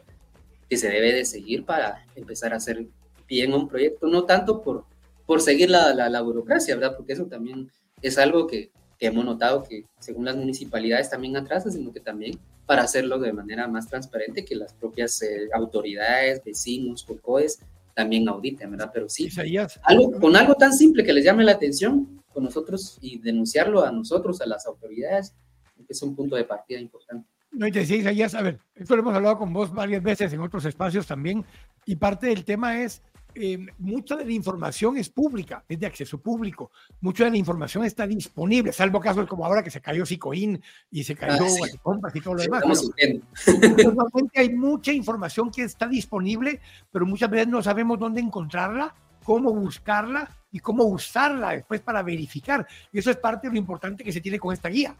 [0.68, 2.84] que se debe de seguir para empezar a hacer
[3.26, 4.84] bien un proyecto, no tanto por,
[5.26, 6.96] por seguir la, la, burocracia, ¿verdad?
[6.96, 7.70] Porque eso también
[8.02, 12.38] es algo que, que, hemos notado que según las municipalidades también atrasa, sino que también
[12.66, 17.58] para hacerlo de manera más transparente que las propias eh, autoridades, vecinos, COCOES
[17.94, 18.90] también auditen, ¿verdad?
[18.92, 19.28] Pero sí,
[19.82, 23.92] algo, con algo tan simple que les llame la atención con nosotros y denunciarlo a
[23.92, 25.32] nosotros, a las autoridades,
[25.88, 27.28] es un punto de partida importante.
[27.52, 30.40] No, y decía Isaías, a ver, esto lo hemos hablado con vos varias veces en
[30.40, 31.44] otros espacios también,
[31.86, 33.00] y parte del tema es,
[33.34, 36.70] eh, mucha de la información es pública, es de acceso público,
[37.00, 41.04] mucha de la información está disponible, salvo casos como ahora que se cayó Cicoin y
[41.04, 42.62] se cayó ah, y todo lo demás.
[43.84, 46.60] normalmente hay mucha información que está disponible,
[46.92, 48.94] pero muchas veces no sabemos dónde encontrarla,
[49.24, 52.66] cómo buscarla y cómo usarla después para verificar.
[52.92, 54.94] Y eso es parte de lo importante que se tiene con esta guía.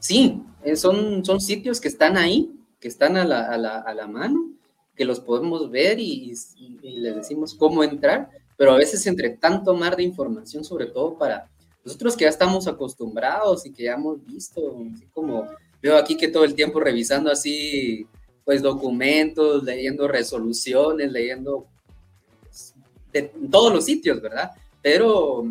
[0.00, 3.94] Sí, eh, son, son sitios que están ahí, que están a la, a la, a
[3.94, 4.50] la mano,
[4.96, 6.34] que los podemos ver y,
[6.82, 11.48] les decimos cómo entrar, pero a veces entre tanto mar de información, sobre todo para
[11.84, 14.60] nosotros que ya estamos acostumbrados y que ya hemos visto,
[14.94, 15.48] así como
[15.82, 18.06] veo aquí que todo el tiempo revisando así,
[18.44, 21.66] pues documentos, leyendo resoluciones, leyendo
[22.42, 22.74] pues,
[23.12, 24.52] de todos los sitios, ¿verdad?
[24.80, 25.44] Pero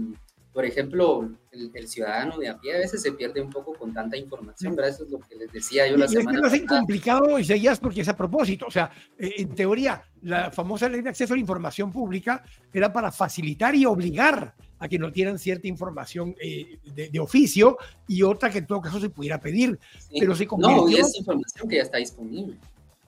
[0.54, 4.16] por ejemplo, el, ciudadano de a pie a veces se pierde un poco con tanta
[4.18, 4.94] información, ¿verdad?
[4.94, 7.44] Eso es lo que les decía yo la semana es que lo hacen complicado y
[7.44, 8.66] seguías porque es a propósito.
[8.68, 12.92] O sea, eh, en teoría, la famosa ley de acceso a la información pública era
[12.92, 18.50] para facilitar y obligar a que no tienen cierta información eh, de, oficio y otra
[18.50, 19.78] que en todo caso se pudiera pedir.
[20.18, 20.78] Pero se convirtió...
[20.78, 22.58] No, y es información que ya está disponible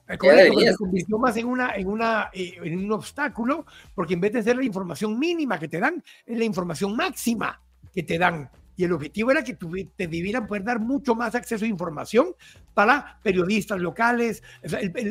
[0.06, 4.42] se convirtió más en, una, en, una, eh, en un obstáculo, porque en vez de
[4.42, 7.60] ser la información mínima que te dan, es la información máxima
[7.94, 8.50] que te dan.
[8.76, 12.34] Y el objetivo era que te debieran poder dar mucho más acceso a información
[12.74, 14.42] para periodistas locales.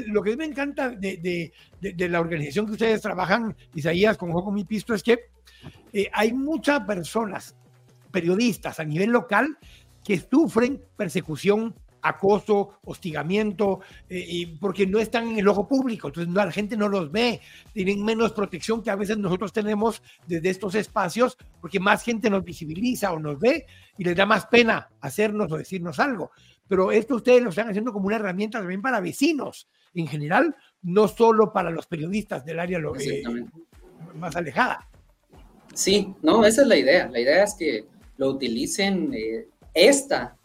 [0.08, 4.66] lo que me encanta de, de, la organización que ustedes trabajan, Isaías, con Joco Mi
[4.66, 5.30] Pisto, es que
[5.94, 7.56] eh, hay muchas personas,
[8.12, 9.58] periodistas a nivel local,
[10.04, 16.34] que sufren persecución acoso, hostigamiento, eh, y porque no están en el ojo público, entonces
[16.34, 17.42] la gente no los ve,
[17.74, 22.44] tienen menos protección que a veces nosotros tenemos desde estos espacios, porque más gente nos
[22.44, 23.66] visibiliza o nos ve
[23.98, 26.32] y les da más pena hacernos o decirnos algo.
[26.68, 31.08] Pero esto ustedes lo están haciendo como una herramienta también para vecinos en general, no
[31.08, 33.24] solo para los periodistas del área eh,
[34.16, 34.88] más alejada.
[35.74, 37.08] Sí, no, esa es la idea.
[37.10, 37.86] La idea es que
[38.18, 40.36] lo utilicen eh, esta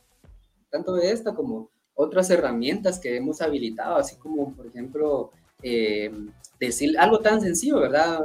[0.71, 6.13] tanto de esta como otras herramientas que hemos habilitado, así como, por ejemplo, eh,
[6.61, 8.21] decir algo tan sencillo, ¿verdad?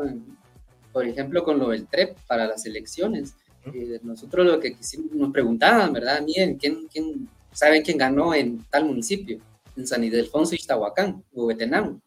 [0.91, 3.33] Por ejemplo, con lo del TREP para las elecciones.
[3.73, 6.21] Eh, nosotros lo que quisimos, nos preguntaban, ¿verdad?
[6.21, 9.39] Miren, ¿quién, quién, ¿saben quién ganó en tal municipio?
[9.75, 11.99] En San Ildefonso, Ixtahuacán, Huehuetenango.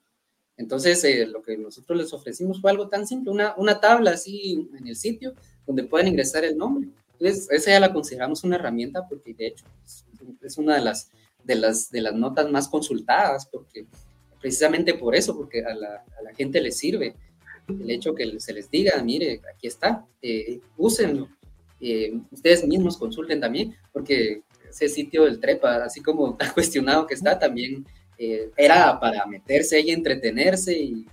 [0.56, 4.68] Entonces, eh, lo que nosotros les ofrecimos fue algo tan simple, una, una tabla así
[4.78, 5.34] en el sitio
[5.66, 6.88] donde pueden ingresar el nombre.
[7.18, 9.64] Entonces, esa ya la consideramos una herramienta porque de hecho
[10.42, 11.10] es una de las,
[11.44, 13.86] de las, de las notas más consultadas, porque
[14.40, 16.04] precisamente por eso, porque a la,
[16.36, 17.14] gente le sirve
[17.68, 21.28] el hecho que se les diga, mire, aquí está, eh, úsenlo.
[21.80, 27.14] Eh, ustedes mismos consulten también, porque ese sitio del Trepa, así como tan cuestionado que
[27.14, 27.84] está, también
[28.18, 31.06] eh, era para meterse y entretenerse y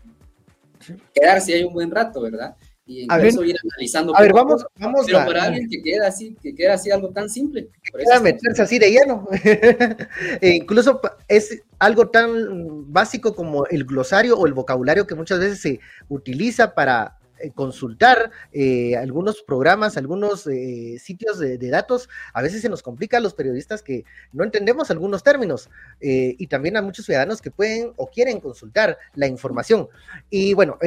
[1.13, 2.55] quedarse ahí un buen rato, ¿verdad?
[2.85, 4.15] Y incluso ir analizando.
[4.15, 7.29] A ver, vamos, vamos pero para alguien que queda así, que queda así algo tan
[7.29, 7.69] simple.
[7.81, 9.27] Que meterse así de lleno.
[10.41, 15.61] e incluso es algo tan básico como el glosario o el vocabulario que muchas veces
[15.61, 22.41] se utiliza para eh, consultar eh, algunos programas, algunos eh, sitios de, de, datos, a
[22.41, 25.69] veces se nos complica a los periodistas que no entendemos algunos términos
[25.99, 29.89] y también a muchos ciudadanos que pueden o quieren consultar la información.
[30.29, 30.77] Y bueno,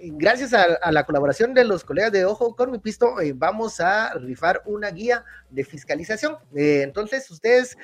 [0.00, 4.14] gracias a, la colaboración de los colegas de Ojo con mi Pisto, eh, vamos a
[4.14, 6.36] rifar una guía de fiscalización.
[6.54, 7.76] Eh, entonces, ustedes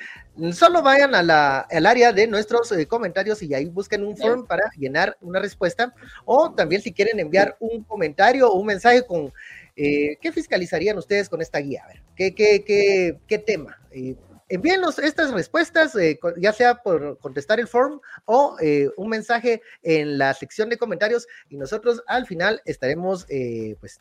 [0.53, 4.45] solo vayan a la, al área de nuestros eh, comentarios y ahí busquen un form
[4.45, 5.93] para llenar una respuesta.
[6.25, 9.31] O también si quieren enviar un comentario o un mensaje con
[9.75, 11.83] qué fiscalizarían ustedes con esta guía.
[12.15, 13.79] ¿qué, qué, qué, qué tema?
[14.51, 20.17] Envíenos estas respuestas, eh, ya sea por contestar el form o eh, un mensaje en
[20.17, 23.99] la sección de comentarios y nosotros al final estaremos eh, pues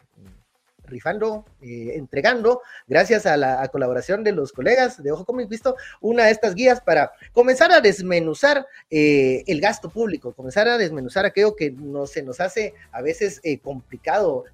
[0.90, 6.24] rifando, eh, entregando, gracias a la colaboración de los colegas de Ojo Como Visto, una
[6.24, 11.56] de estas guías para comenzar a desmenuzar eh, el gasto público, comenzar a desmenuzar aquello
[11.56, 14.44] que no, se nos hace a veces eh, complicado,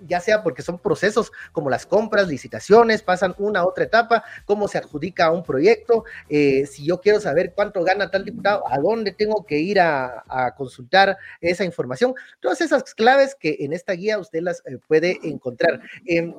[0.00, 4.68] ya sea porque son procesos como las compras, licitaciones, pasan una a otra etapa, cómo
[4.68, 9.44] se adjudica un proyecto, si yo quiero saber cuánto gana tal diputado, a dónde tengo
[9.46, 10.24] que ir a,
[10.56, 15.80] consultar esa información, todas esas claves que en esta guía usted las puede encontrar.
[16.06, 16.34] Em,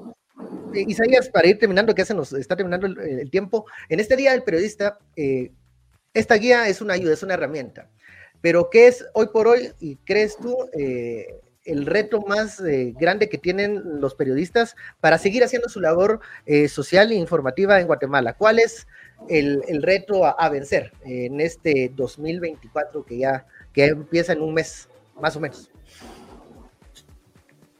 [0.74, 4.15] eh, Isaías, para ir terminando, que ya se nos está terminando el, tiempo, en este
[4.15, 5.52] día del periodista, eh,
[6.13, 7.89] esta guía es una ayuda, es una herramienta,
[8.41, 12.62] pero ¿qué es hoy por hoy, y crees tú, eh, el reto más
[12.97, 16.19] grande que tienen los periodistas para seguir haciendo su labor
[16.69, 18.34] social e informativa en Guatemala?
[18.34, 18.88] ¿Cuál es
[19.30, 24.88] el, reto a, vencer en este 2024 que ya, que empieza en un mes,
[25.19, 25.69] más o menos?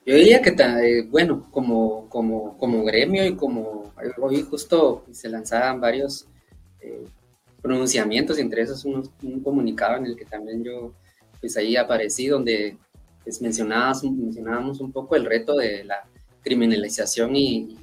[0.06, 5.82] Yo diría que, eh, bueno, como, como, como gremio y como hoy justo se lanzaban
[5.82, 6.28] varios
[6.80, 7.06] eh,
[7.60, 9.10] pronunciamientos, entre esos un,
[9.44, 10.94] comunicado en el que también yo,
[11.40, 12.78] pues ahí aparecí, donde
[13.26, 16.08] pues mencionábamos, mencionábamos un poco el reto de la
[16.42, 17.78] criminalización y,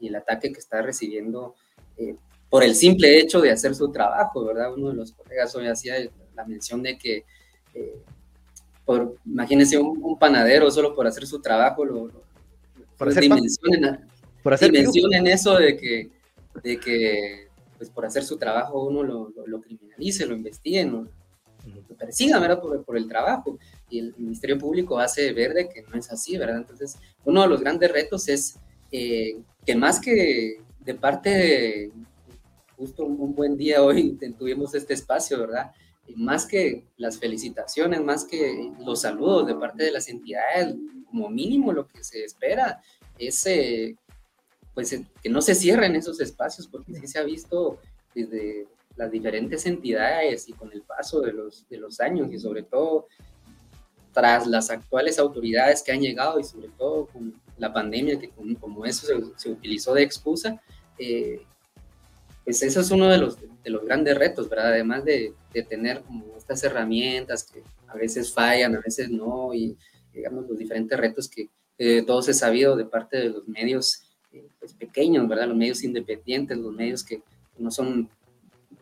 [0.00, 1.54] el ataque que está recibiendo
[1.96, 2.16] eh,
[2.50, 4.74] por el simple hecho de hacer su trabajo, ¿verdad?
[4.74, 5.94] Uno de los colegas hoy hacía
[6.34, 7.24] la mención de que
[9.24, 12.10] imagínense un, panadero solo por hacer su trabajo, lo,
[12.96, 14.00] por hacer dimensionen,
[14.42, 16.10] por hacer dimensionen eso de que,
[16.62, 21.08] de que pues por hacer su trabajo uno lo, lo, criminalice, lo investigue, lo, lo
[21.98, 22.60] persiga, ¿verdad?
[22.60, 23.58] Por, por, el trabajo.
[23.90, 26.58] Y el Ministerio Público hace ver de que no es así, ¿verdad?
[26.58, 28.56] Entonces, uno de los grandes retos es
[28.92, 31.92] eh, que más que de parte de,
[32.76, 35.72] justo un buen día hoy tuvimos este espacio, ¿verdad?
[36.16, 40.74] más que las felicitaciones, más que los saludos de parte de las entidades,
[41.06, 42.80] como mínimo lo que se espera
[43.18, 43.96] es eh,
[44.74, 47.78] pues eh, que no se cierren esos espacios, porque sí se ha visto
[48.14, 48.66] desde
[48.98, 53.06] las diferentes entidades y con el paso de los, de los años y sobre todo
[54.12, 58.30] tras las actuales autoridades que han llegado y sobre todo con la pandemia, que
[58.60, 59.06] como, eso
[59.36, 60.60] se, utilizó de excusa,
[60.98, 61.40] eh,
[62.44, 64.72] pues eso es uno de los, de los grandes retos, ¿verdad?
[64.72, 69.76] Además de, de, tener como estas herramientas que a veces fallan, a veces no, y
[70.12, 71.48] digamos los diferentes retos que
[72.06, 75.48] todos he sabido de parte de los medios eh, pues, pequeños, ¿verdad?
[75.48, 77.22] Los medios independientes, los medios que
[77.56, 78.08] no son,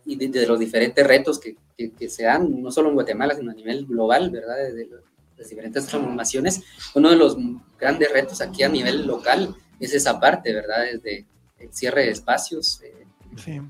[0.06, 3.54] y de, los diferentes retos que, que, se dan, no solo en Guatemala, sino a
[3.54, 4.56] nivel global, ¿verdad?
[4.56, 4.88] De,
[5.36, 6.62] las diferentes transformaciones.
[6.94, 7.36] Uno de los
[7.78, 10.84] grandes retos aquí a nivel local es esa parte, ¿verdad?
[10.92, 11.26] Desde
[11.58, 13.06] el cierre de espacios, eh,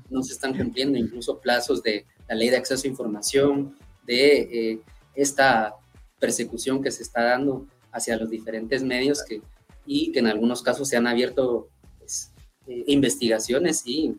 [0.09, 3.75] no se están cumpliendo incluso plazos de la ley de acceso a información,
[4.05, 4.79] de eh,
[5.13, 5.75] esta
[6.19, 9.41] persecución que se está dando hacia los diferentes medios que,
[9.85, 11.67] y que en algunos casos se han abierto
[11.99, 12.31] pues,
[12.67, 14.15] eh, investigaciones y...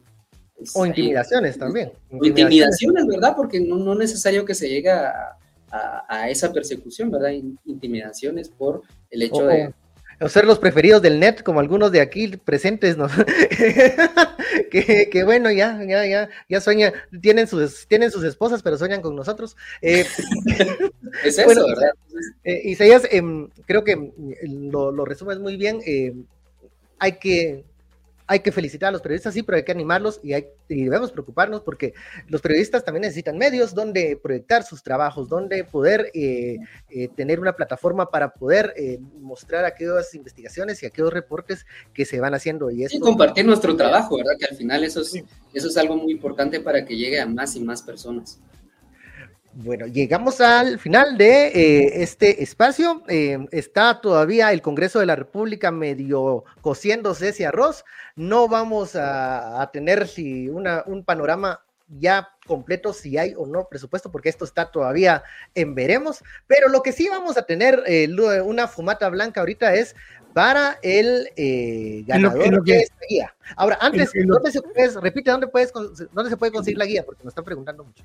[0.75, 1.93] O intimidaciones también.
[2.11, 3.07] Intimidaciones.
[3.07, 3.35] ¿verdad?
[3.37, 5.37] Porque no, no necesario que se llegue a,
[5.71, 7.31] a, esa persecución, ¿verdad?
[7.65, 9.73] Intimidaciones por el hecho de
[10.21, 13.07] o ser los preferidos del net, como algunos de aquí presentes, ¿no?
[14.71, 19.15] que, bueno, ya, ya, ya, ya sueña, tienen sus, tienen sus esposas, pero sueñan con
[19.15, 19.57] nosotros.
[19.81, 20.05] Eh,
[21.25, 21.93] es eso, ¿verdad?
[22.43, 25.81] Eh, Isaías, em, creo que lo, lo, resumes muy bien.
[25.87, 26.15] Eh,
[26.99, 27.65] hay que
[28.29, 31.63] hay que felicitar a los periodistas, sí, pero hay que animarlos y, hay, debemos preocuparnos
[31.63, 31.95] porque
[32.29, 36.59] los periodistas también necesitan medios donde proyectar sus trabajos, donde poder eh,
[36.91, 41.65] eh, tener una plataforma para poder eh, mostrar aquellas investigaciones y aquellos reportes
[41.95, 42.71] que se van haciendo.
[42.71, 44.35] Y, esto, compartir nuestro trabajo, ¿verdad?
[44.39, 45.15] Que al final eso es,
[45.55, 48.39] eso es algo muy importante para que llegue a más y más personas.
[49.61, 53.03] Bueno, llegamos al final de eh, este espacio.
[53.09, 57.85] Eh, está todavía el Congreso de la República medio cociéndose ese arroz.
[58.15, 64.13] No vamos a, tener si una, un panorama ya completo si hay o no presupuesto,
[64.13, 65.25] porque esto está todavía
[65.57, 66.23] en veremos.
[66.47, 68.09] Pero lo que sí vamos a tener eh,
[68.45, 69.97] una fumata blanca ahorita es
[70.35, 71.31] para el
[72.07, 73.35] ganador de esta guía.
[73.57, 77.05] Ahora, antes, ¿dónde se repite, ¿dónde, puedes, ¿dónde se puede conseguir la guía?
[77.05, 78.05] Porque nos están preguntando mucho.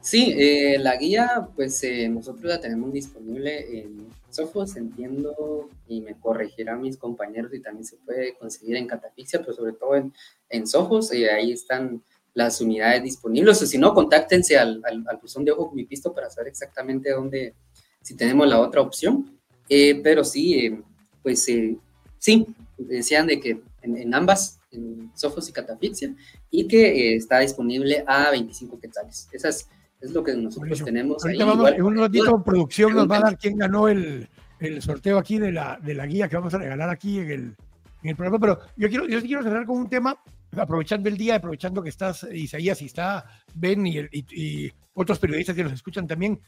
[0.00, 6.14] Sí, eh, la guía, pues eh, nosotros la tenemos disponible en Sofos, entiendo, y me
[6.14, 10.12] corregirán mis compañeros, y también se puede conseguir en Catafixia, pero sobre todo en,
[10.50, 12.02] en Sofos, y ahí están
[12.34, 16.14] las unidades disponibles, o si no, contáctense al, al, buzón de ojo con mi pisto
[16.14, 17.54] para saber exactamente dónde,
[18.02, 19.36] si tenemos la otra opción,
[19.68, 20.78] eh, pero sí,
[21.22, 22.46] pues sí,
[22.76, 26.14] decían de que en, en ambas, en Sofos y Catafixia,
[26.50, 29.28] y que está disponible a 25 quetzales.
[29.32, 29.68] Esas es
[30.00, 31.38] lo que nosotros tenemos ahí.
[31.38, 34.28] Vamos, en un ratito, producción nos va a dar quién ganó el,
[34.60, 37.56] el, sorteo aquí de la, de la guía que vamos a regalar aquí en el,
[38.02, 38.38] en el programa.
[38.38, 40.16] Pero yo quiero, yo quiero cerrar con un tema,
[40.56, 43.24] aprovechando el día, aprovechando que estás Isaías y está
[43.54, 46.40] Ben y, y, otros periodistas que nos escuchan también.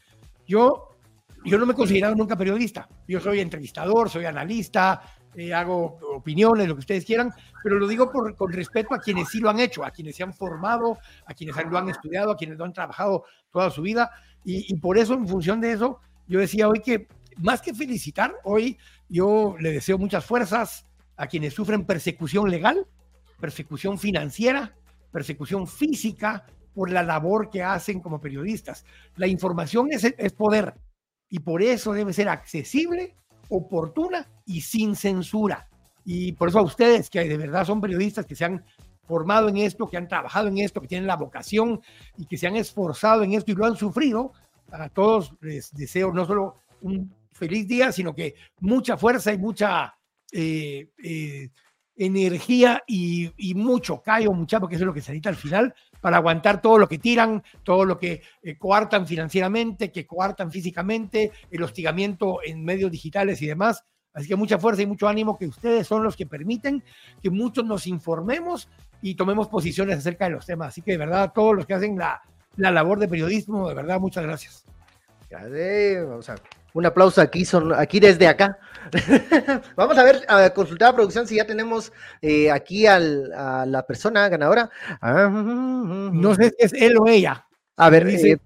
[0.47, 0.97] Yo,
[1.45, 2.87] yo no me he considerado nunca periodista.
[3.07, 5.01] Yo soy entrevistador, soy analista,
[5.35, 9.39] eh, hago opiniones, lo que ustedes quieran, pero lo digo con respeto a quienes sí
[9.39, 12.57] lo han hecho, a quienes se han formado, a quienes lo han estudiado, a quienes
[12.57, 14.11] lo han trabajado toda su vida.
[14.43, 17.07] Y, por eso, en función de eso, yo decía hoy que
[17.37, 18.77] más que felicitar, hoy
[19.07, 22.85] yo le deseo muchas fuerzas a quienes sufren persecución legal,
[23.39, 24.75] persecución financiera,
[25.11, 28.85] persecución física por la labor que hacen como periodistas.
[29.15, 30.73] La información es, es poder
[31.29, 33.15] y por eso debe ser accesible
[33.51, 35.67] oportuna y sin censura.
[36.03, 38.65] Y por eso a ustedes, que de verdad son periodistas que se han
[39.03, 41.81] formado en esto, que han trabajado en esto, que tienen la vocación
[42.17, 44.31] y que se han esforzado en esto y lo han sufrido,
[44.71, 49.97] a todos les deseo no solo un feliz día, sino que mucha fuerza y mucha
[50.31, 51.49] eh, eh,
[51.95, 56.17] energía y, mucho callo, mucha, porque eso es lo que se necesita al final, para
[56.17, 61.63] aguantar todo lo que tiran, todo lo que eh, coartan financieramente, que coartan físicamente, el
[61.63, 63.85] hostigamiento en medios digitales y demás.
[64.13, 66.83] Así que mucha fuerza y mucho ánimo, que ustedes son los que permiten
[67.21, 68.67] que muchos nos informemos
[69.01, 70.69] y tomemos posiciones acerca de los temas.
[70.69, 72.21] Así que de verdad, todos los que hacen la,
[72.57, 74.65] la labor de periodismo, de verdad, muchas gracias.
[75.29, 76.35] Vamos a
[76.73, 78.57] un aplauso aquí, son, aquí desde acá.
[79.75, 81.91] Vamos a ver, a consultar a producción si ya tenemos
[82.21, 84.69] eh, aquí al, a la persona ganadora.
[85.01, 87.45] Ah, no sé si es él o ella.
[87.77, 88.39] A ver, dice, eh,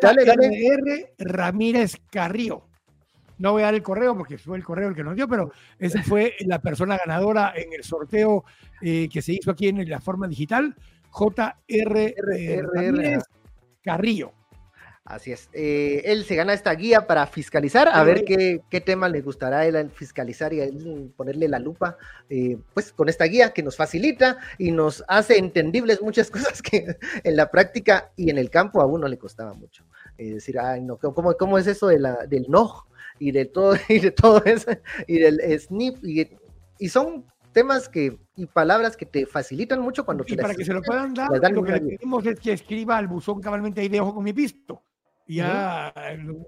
[0.00, 1.14] dale, R.
[1.18, 2.62] Ramírez Carrillo.
[3.38, 5.50] No voy a dar el correo porque fue el correo el que nos dio, pero
[5.78, 8.44] esa fue la persona ganadora en el sorteo
[8.80, 10.74] eh, que se hizo aquí en la forma digital.
[11.10, 12.14] J.R.
[12.72, 13.24] Ramírez
[13.82, 14.32] Carrillo.
[15.06, 15.48] Así es.
[15.52, 19.64] Eh, él se gana esta guía para fiscalizar, a ver qué, qué tema le gustará
[19.64, 21.96] él fiscalizar y él ponerle la lupa,
[22.28, 26.96] eh, pues con esta guía que nos facilita y nos hace entendibles muchas cosas que
[27.22, 29.84] en la práctica y en el campo a uno le costaba mucho.
[30.18, 32.86] Es decir, ay, no, ¿cómo, cómo es eso de la, del no
[33.20, 34.72] y de todo, y de todo eso,
[35.06, 36.04] y del snip?
[36.04, 36.28] Y,
[36.80, 40.74] y son temas que y palabras que te facilitan mucho cuando y para que se
[40.74, 44.00] lo puedan dar, lo que le pedimos es que escriba al buzón cabalmente ahí de
[44.00, 44.82] ojo con mi pisto
[45.26, 45.92] ya,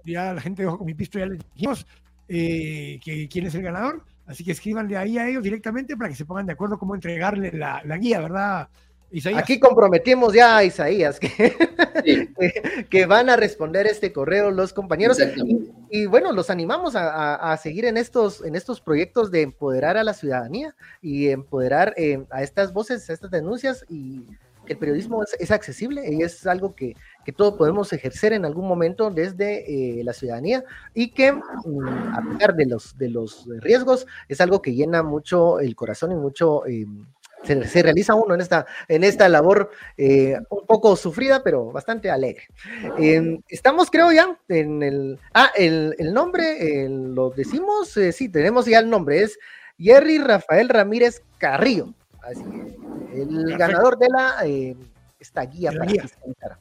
[0.05, 1.87] ya la gente de Ojo con mi pisto ya les dijimos
[2.29, 6.17] eh, que quién es el ganador, así que escríbanle ahí a ellos directamente para que
[6.17, 8.69] se pongan de acuerdo cómo entregarle la, guía, ¿verdad?
[9.11, 9.43] Isaías.
[9.43, 11.57] Aquí comprometimos ya a Isaías que,
[12.91, 15.17] que, van a responder este correo los compañeros.
[15.91, 20.13] Y, bueno, los animamos a, seguir en estos, en estos proyectos de empoderar a la
[20.13, 24.27] ciudadanía y empoderar eh, a estas voces, a estas denuncias y
[24.69, 26.95] el periodismo es, accesible y es algo que,
[27.29, 30.65] que, todos podemos ejercer en algún momento desde eh, la ciudadanía
[30.95, 35.61] y que mm, a pesar de los, de los riesgos es algo que llena mucho
[35.61, 36.67] el corazón y mucho...
[36.67, 36.87] Eh,
[37.45, 42.49] se, realiza uno en esta, en esta labor eh, un poco sufrida, pero bastante alegre.
[43.49, 45.21] estamos, creo ya, en el...
[45.33, 49.39] Ah, el, el nombre, lo decimos, sí, tenemos ya el nombre, es
[49.79, 51.95] Jerry Rafael Ramírez Carrillo.
[52.21, 52.43] Así
[53.13, 54.77] el ganador de la eh,
[55.19, 56.59] esta guía para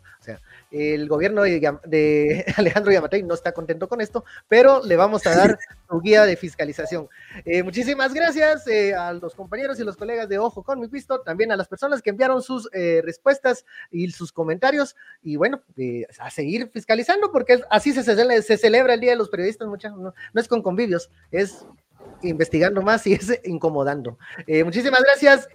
[0.71, 5.59] el gobierno de, Alejandro Yamatei no está contento con esto, pero le vamos a dar
[5.89, 7.07] su guía de fiscalización.
[7.45, 11.21] Eh, muchísimas gracias eh, a los compañeros y los colegas de Ojo con mi Pisto,
[11.21, 15.61] también a las personas que enviaron sus eh, respuestas y sus comentarios, y bueno,
[16.19, 20.13] a seguir fiscalizando, porque así se, se, celebra el Día de los Periodistas, muchachos, no,
[20.33, 21.65] es con convivios, es
[22.21, 24.17] investigando más y es incomodando.
[24.63, 25.47] muchísimas gracias.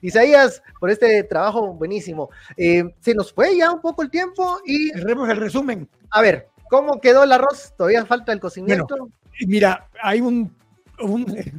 [0.00, 2.30] Isaías, por este trabajo buenísimo.
[2.56, 4.90] Eh, se nos fue ya un poco el tiempo y...
[4.90, 5.88] Cerremos el resumen.
[6.10, 7.74] A ver, ¿cómo quedó el arroz?
[7.76, 9.08] ¿Todavía falta el cocimiento?
[9.46, 10.54] mira, hay un,
[11.00, 11.54] un,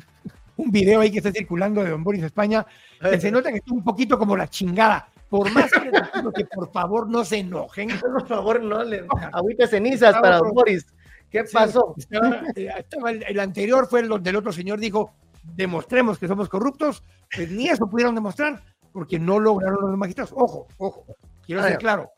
[0.58, 2.66] un, video ahí que está circulando de Don Boris España
[3.00, 5.10] que se nota que está un poquito como la chingada.
[5.30, 5.92] Por más que,
[6.36, 7.90] que por favor no se enojen.
[8.00, 9.06] Por favor, no le...
[9.34, 10.86] Agüita cenizas para Don Boris.
[11.30, 11.94] ¿Qué pasó?
[12.56, 12.70] Eh,
[13.28, 15.14] el, anterior fue el del otro señor dijo,
[15.56, 20.34] demostremos que somos corruptos, pues ni eso pudieron demostrar porque no lograron los magistrados.
[20.36, 21.06] Ojo, ojo,
[21.45, 22.12] quiero ser claro,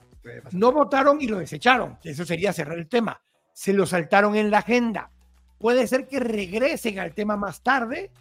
[0.52, 3.22] no votaron y lo desecharon, eso sería cerrar el tema,
[3.54, 5.12] se lo saltaron en la agenda.
[5.58, 8.12] Puede ser que regresen al tema más tarde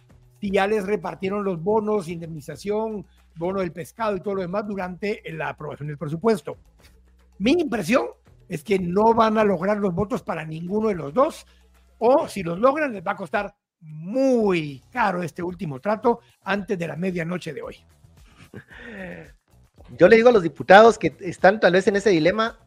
[0.41, 3.05] si ya les repartieron los bonos, indemnización,
[3.35, 6.57] bono del pescado y todo lo demás durante la aprobación del presupuesto.
[7.37, 8.07] Mi impresión
[8.49, 11.45] es que no van a lograr los votos para ninguno de los dos,
[11.99, 16.87] o si los logran les va a costar muy caro este último trato antes de
[16.87, 17.77] la medianoche de hoy.
[19.97, 22.59] Yo le digo a los diputados que están tal vez en ese dilema,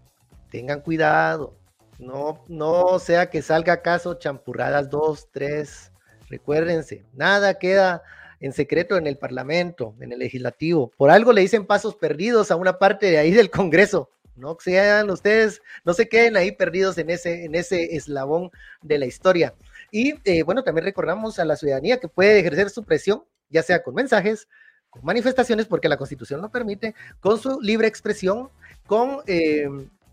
[0.50, 1.56] tengan cuidado,
[1.98, 5.92] no, no sea que salga acaso champurradas dos, tres,
[6.28, 8.02] recuérdense, nada queda
[8.40, 10.90] en secreto en el Parlamento, en el legislativo.
[10.96, 14.10] Por algo le dicen pasos perdidos a una parte de ahí del Congreso.
[14.34, 18.50] No sean ustedes, no se queden ahí perdidos en ese, en ese eslabón
[18.82, 19.54] de la historia.
[19.93, 23.82] Y eh, bueno, también recordamos a la ciudadanía que puede ejercer su presión, ya sea
[23.82, 24.49] con mensajes,
[24.88, 28.49] con manifestaciones, porque la constitución lo permite, con su libre expresión,
[28.86, 29.68] con eh,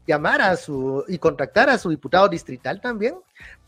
[0.05, 3.15] llamar a su y contactar a su diputado distrital también,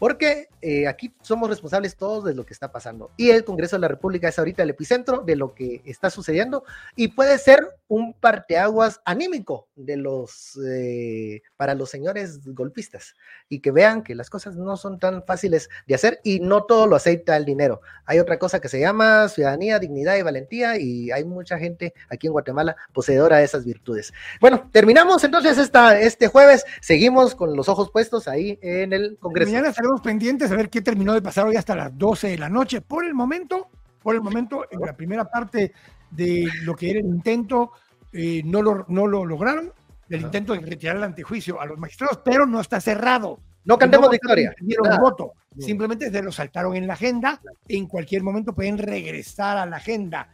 [0.01, 3.11] porque eh, aquí somos responsables todos de lo que está pasando.
[3.17, 6.63] Y el Congreso de la República es ahorita el epicentro de lo que está sucediendo
[6.95, 13.15] y puede ser un parteaguas anímico de los eh, para los señores golpistas
[13.49, 16.88] y que vean que las cosas no son tan fáciles de hacer y no todo
[16.88, 17.82] lo aceita el dinero.
[18.05, 22.28] Hay otra cosa que se llama ciudadanía, dignidad y valentía y hay mucha gente aquí
[22.28, 24.13] en Guatemala poseedora de esas virtudes.
[24.39, 29.51] Bueno, terminamos entonces esta, este jueves, seguimos con los ojos puestos ahí en el Congreso
[29.70, 32.82] estaremos pendientes a ver qué terminó de pasar hoy hasta las 12 de la noche.
[32.82, 33.70] Por el momento,
[34.01, 35.74] por el momento, en la primera parte
[36.09, 37.72] de lo que era el intento,
[38.14, 39.72] eh, no, lo, no lo lograron,
[40.09, 43.39] el intento de retirar el antejuicio a los magistrados, pero no está cerrado.
[43.64, 44.53] No cantemos no victoria.
[44.59, 45.34] Dieron voto.
[45.57, 47.39] Simplemente se lo saltaron en la agenda.
[47.68, 50.30] En cualquier momento pueden regresar a la agenda.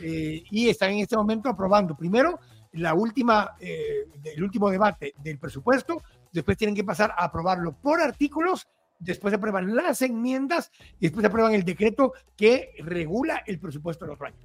[0.00, 2.40] Eh, y están en este momento aprobando primero
[2.72, 6.02] la última, eh, el último debate del presupuesto,
[6.32, 8.66] después tienen que pasar a aprobarlo por artículos
[9.02, 14.26] después aprueban las enmiendas y después aprueban el decreto que regula el presupuesto del otro
[14.26, 14.36] año.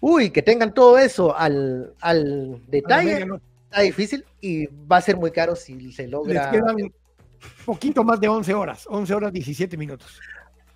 [0.00, 3.26] Uy, que tengan todo eso al, al detalle.
[3.64, 6.50] Está difícil y va a ser muy caro si se logra.
[6.50, 6.76] Les quedan
[7.64, 10.20] poquito más de 11 horas, 11 horas 17 minutos.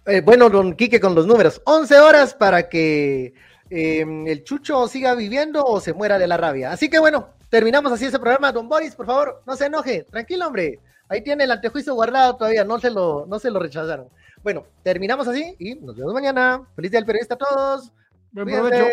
[0.07, 3.35] Eh, bueno, don Quique con los números, 11 horas para que
[3.69, 6.73] em, el Chucho siga viviendo o se muera de la rabia.
[6.73, 8.53] Así que bueno, terminamos así ese programa.
[8.53, 10.81] Don Boris, por favor, no se enoje, tranquilo, hombre.
[11.09, 14.09] Ahí tiene el antejuicio guardado todavía, no se lo, no se lo rechazaron.
[14.43, 16.63] Bueno, terminamos así y nos vemos mañana.
[16.77, 17.93] Feliz día del periodista a todos.
[18.33, 18.87] Buen provecho.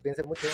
[0.00, 0.48] Cuídense mucho.